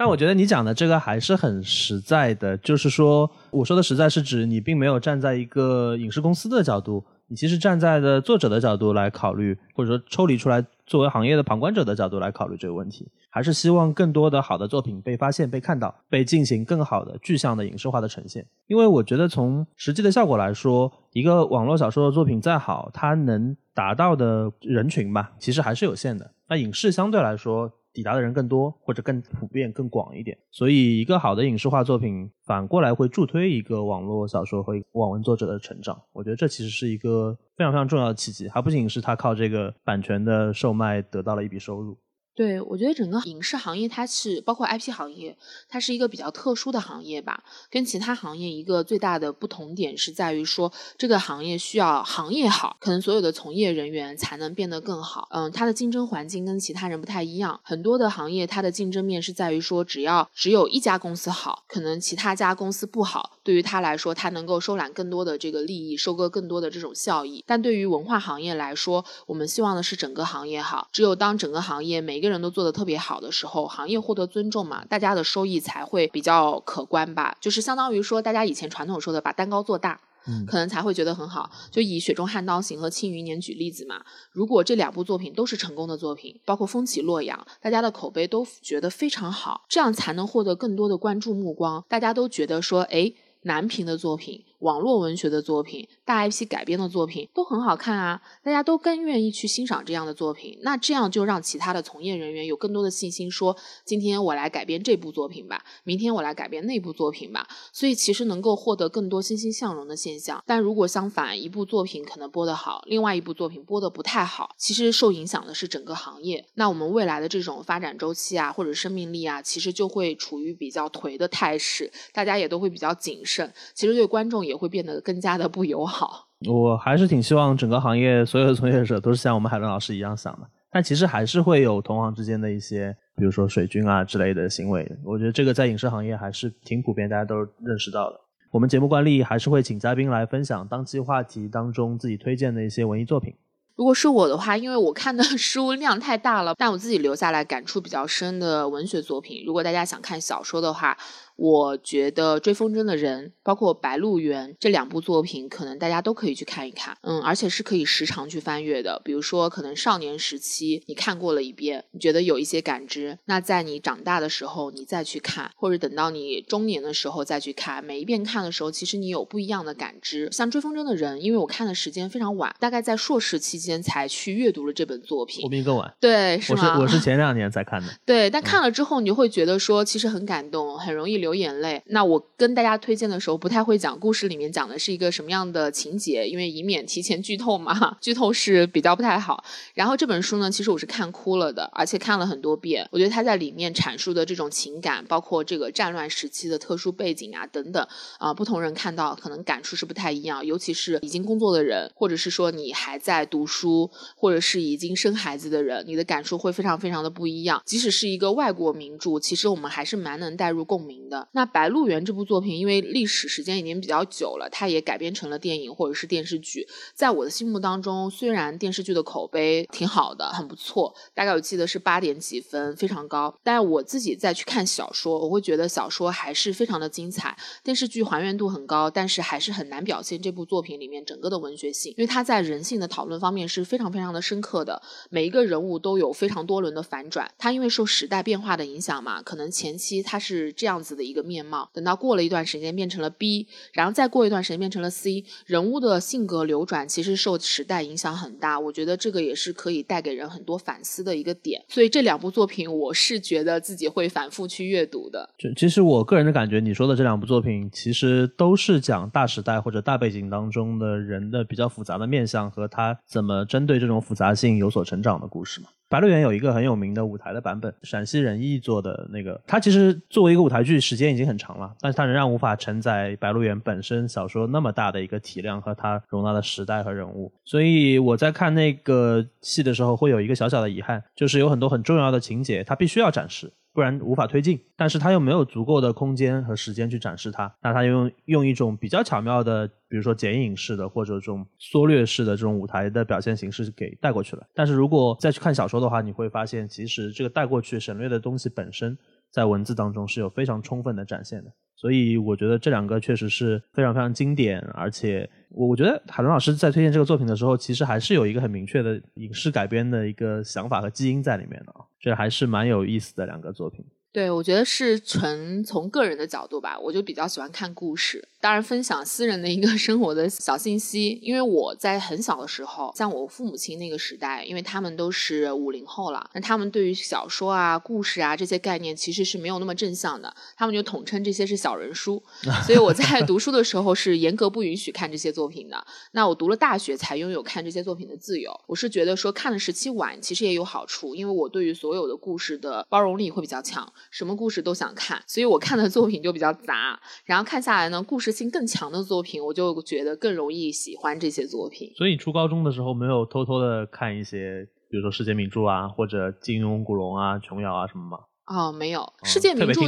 [0.00, 18.46] 但我觉得你讲的这个还是很实在的，就是说，我说的实在是指你并没有站在一个影视公司的角度，你其实站在的作者的角度来考虑，或者说抽离出来作为行业的旁观者的角度来考虑这个问题，还是希望更多的好的作品被发现、被看到、被进行更好的具象的影视化的呈现。
[18.68, 26.30] 因为我觉得从实际的效果来说，一个网络小说的作品再好，它能达到的人群吧，其实还是有限的。
[26.48, 27.70] 那影视相对来说。
[27.92, 36.00] 抵达的人更多，或者更普遍、更广一点，所以一个好的影视化作品反过来会助推一个网络小说和网文作者的成长。
[36.12, 41.98] 我觉得这其实是一个非常非常重要的契机，还不仅是他靠这个版权的售卖得到了一笔收入。
[42.34, 45.36] 对，我觉得整个影视行业它是包括 IP 行业，
[45.68, 47.44] 它是一个比较特殊的行业吧。
[47.70, 55.28] 跟其他行业一个最大的不同点是在于说，这个行业需要行业好，可能所有的从业人员才能变得更好。
[55.32, 57.60] 嗯，它的竞争环境跟其他人不太一样。
[57.62, 67.44] 很多的行业它的竞争面是在于说，只要只有一家公司好，可能其他家公司不好，对于他来说，他能够收揽更多的这个利益，收割更多的这种效益。
[67.46, 70.88] 但对于文化行业来说，我们希望的是整个行业好。
[70.90, 77.34] 只有当整个行业每一个人都做的特别好的时候，行业获得尊重嘛，大家的收益才会比较可观吧。
[77.40, 81.50] 就是相当于说，大家以前传统说的把蛋糕做大，嗯，可能才会觉得很好。
[81.70, 91.82] 就以《雪中悍刀行》和《庆余年》举例子嘛，如果这两部作品都是成功的作品，包括《风起洛阳》，大家的口碑都觉得非常好，这样才能获得更多的关注目光。
[91.88, 93.14] 大家都觉得说，哎，
[93.44, 94.44] 南平的作品。
[94.60, 100.58] 网络文学的作品、大 IP 改编的作品都很好看啊，大家都更愿意去欣赏这样的作品。
[100.62, 107.46] 那这样就让其他的从业人员有更多的信心，说今天我来改编这部作品吧，明天我来改编那部作品吧。
[107.72, 110.42] 所以其实能够获得更多欣欣向荣的现象。
[110.46, 116.46] 但如果相反，一部作品可能播得好，另外一部作品播得不太好，其实受影响的是整个行业。
[116.54, 126.28] 那我们未来的这种发展周期啊，或者生命力啊，其实就会处于比较颓的态势，大家也都会比较谨慎，其实对观众也会变得更加的不友好。
[126.48, 134.90] 我还是挺希望整个行业所有的从业者都是像我们海伦老师一样想的，但其实还是会有同行之间的一些，比如说水军啊之类的行为。
[135.04, 138.18] 我觉得这个在影视行业还是挺普遍，大家都认识到的。
[138.50, 143.34] 我们节目惯例还是会请嘉宾来分享当期话题当中自己推荐的一些文艺作品。
[143.76, 150.96] 如果是我的话，因为我看的 书量太大了，但我自己留下来感触比较深的文学作品，如果大家想看小说的话。
[151.40, 159.00] 我觉得《追风筝的人》包括《白鹿原》这两部作品，可能大家都可以去看一看，嗯，而且是可以时常去翻阅的。
[159.02, 170.28] 比如说，可能少年时期你看过了一遍，你觉得有一些感知，那在你长大的时候你再去看，或者等到你中年的时候再去看，每一遍看的时候，其实你有不一样的感知。
[170.30, 175.42] 像《追风筝的人》，因为我看的时间非常晚，大概在硕士期间才去阅读了这本作品。
[175.42, 175.90] 我比你更晚。
[175.98, 176.74] 对，是吗？
[176.74, 177.88] 我是我是前两年才看的。
[178.04, 181.29] 对，但看了之后，你就会觉得说，其实很感动，很容易流。
[181.30, 181.80] 流眼泪。
[181.86, 189.44] 那我跟大家推荐的时候，不太会讲故事里面讲的是一个什么样的情节，因为以免提前剧透嘛， 剧透是比较不太好。
[189.74, 192.88] 然后这本书呢，其实我是看哭了的，而且看了很多遍。
[192.90, 197.86] 我觉得他在里面阐述的这种情感，包括这个战乱时期的特殊背景啊等等
[198.18, 200.44] 啊，不同人看到可能感触是不太一样。
[200.44, 207.62] 尤其是已经工作的人，或者是说你还在读书，或者是已经生孩子的人，你的感受会非常非常的不一样。
[207.64, 211.19] 即使是一个外国名著，其实我们还是蛮能带入共鸣的。
[211.32, 216.66] 那《白鹿原》这部作品，因为历史时间已经比较久了，它也改编成了电影或者是电视剧。
[216.94, 223.34] 在我的心目当中，虽然电视剧的口碑挺好的，很不错，大概我记得是八点几分，非常高。
[223.42, 227.36] 但我自己再去看小说，我会觉得小说还是非常的精彩。
[227.62, 237.30] 电视剧还原度很高，但是还是很难表现这部作品里面整个的文学性，因为它在人性的讨论方面是非常非常的深刻的，每一个人物都有非常多轮的反转。
[237.38, 241.70] 它因为受时代变化的影响嘛，可能前期它是这样子的的一个面貌。
[241.72, 251.64] 等到过了一段时间变成了 B，然后再过一段时间变成了 C，人物的性格流转其实受时代影响很大，我觉得这个也是可以带给人很多反思的一个点。
[251.68, 255.30] 所以这两部作品我是觉得自己会反复去阅读的。
[255.38, 265.68] 就其实我个人的感觉，你说的这两部作品其实都是讲大时代或者大背景当中的人的比较复杂的面相和他怎么针对这种复杂性有所成长的故事嘛。
[265.90, 277.32] 《白鹿原》有一个很有名的舞台的版本，陕西人艺做的那个，它其实作为一个舞台剧，时间已经很长了，但是它仍然无法承载《白鹿原》本身小说那么大的一个体量和它容纳的时代和人物。
[277.44, 283.52] 所以我在看那个戏的时候，会有一个小小的遗憾，就是有很多很重要的情节，它必须要展示。
[283.80, 294.46] 不然无法推进，但是他又没有足够的空间和时间去展示它，那他用用一种比较巧妙的，比如说剪影式的或者这种缩略式的这种舞台的表现形式给带过去了。
[294.52, 298.98] 但是如果再去看小说的话，你会发现其实这个带过去省略的东西本身，
[299.30, 301.52] 在文字当中是有非常充分的展现的。
[301.76, 313.82] 所以我觉得这两个确实是非常非常经典，而且我我觉得海伦老师在推荐这个作品的时候，其实还是有一个很明确的影视改编的一个想法和基因在里面的啊，这还是蛮有意思的两个作品。
[314.12, 318.28] 对，我觉得是纯从个人的角度吧，我就比较喜欢看故事。
[318.40, 332.22] 当然，分享私人的一个 生活的小信息，因为我在很小的时候，像我父母亲那个时代，因为他们都是五零后了，那他们对于小说啊、故事啊这些概念其实是没有那么正向的，他们就统称这些是小人书。
[332.64, 335.86] 所以我在读书的时候是严格不允许看这些作品的。
[336.12, 338.50] 那我读了大学才拥有看这些作品的自由。
[338.66, 343.92] 我是觉得说看的时期晚，其实也有好处，因为我对于所有的故事的包容力会比较强。
[344.10, 346.98] 什么故事都想看，所以我看的作品就比较杂。
[347.24, 351.92] 然后看下来呢，故事性更强的作品，我就觉得更容易喜欢这些作品。
[351.96, 358.18] 所以初高中的时候没有偷偷的看一些，比如说世界名著啊，或者金庸、古龙啊、琼瑶啊什么吗？
[358.50, 359.80] 哦，没有世界名著，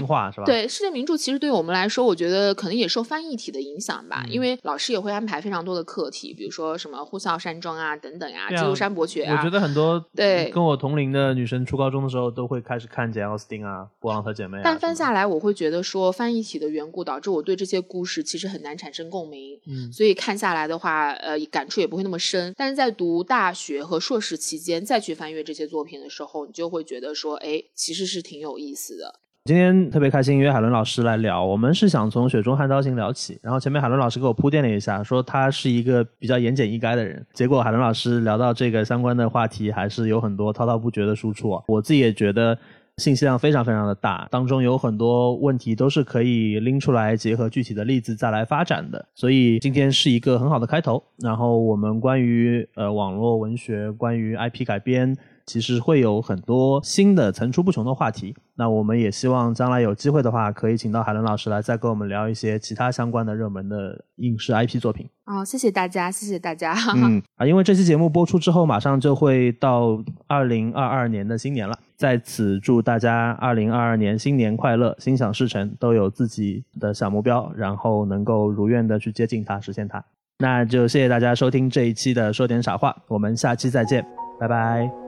[0.47, 4.25] 对世界名著，其实对我们来说，我觉得可能也受翻译体的影响吧。
[4.29, 9.37] 因为老师也会安排非常多的课题，比如说什么《呼啸山庄》啊等等呀，《基督山伯爵》啊。
[9.37, 14.59] 我觉得很多对跟我同龄的女生初高中的时候都会开始看简奥斯汀啊，《波朗特姐妹》。
[14.63, 19.59] 但翻下来，我会觉得说翻译体的缘故导致我对这些故事其实很难产生共鸣。
[19.67, 22.55] 嗯，所以看下来的话，呃，感触也不会那么深。
[22.57, 29.05] 但是在读大学和硕士期间再去翻阅这些作品的时候，你就会觉得说，哎，其实是挺有意思的。
[29.45, 33.37] 今天特别开心约海伦老师来聊，我们是想从《雪中悍刀行》聊起。
[33.43, 37.27] 然后前面海伦老师给我铺垫了一下，说他是一个比较言简意赅的人。
[37.33, 41.65] 结果海伦老师聊到这个相关的话题，还是有很多滔滔不绝的输出啊。
[41.67, 42.57] 我自己也觉得
[42.99, 49.05] 信息量非常非常的大，当中有很多问题都是可以拎出来，结合具体的例子再来发展的。
[49.13, 51.03] 所以今天是一个很好的开头。
[51.19, 55.17] 然后我们关于呃网络文学，关于 IP 改编。
[55.47, 65.09] 其实会有很多新的层出不穷的话题，那我们也希望将来有机会的话，可以请到海伦老师来再跟我们聊一些其他相关的热门的影视 IP 作品。
[65.25, 66.75] 哦，谢谢大家，谢谢大家。
[66.95, 80.05] 嗯啊，因为这期节目播出之后，马上就会到二零二二年的新年了，在此祝大家二零二二年新年快乐，心想事成，都有自己的小目标，然后能够如愿的去接近它，实现它。
[80.39, 84.05] 那就谢谢大家收听这一期的说点傻话，我们下期再见，
[84.41, 85.02] 拜拜。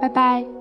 [0.00, 0.59] 拜拜。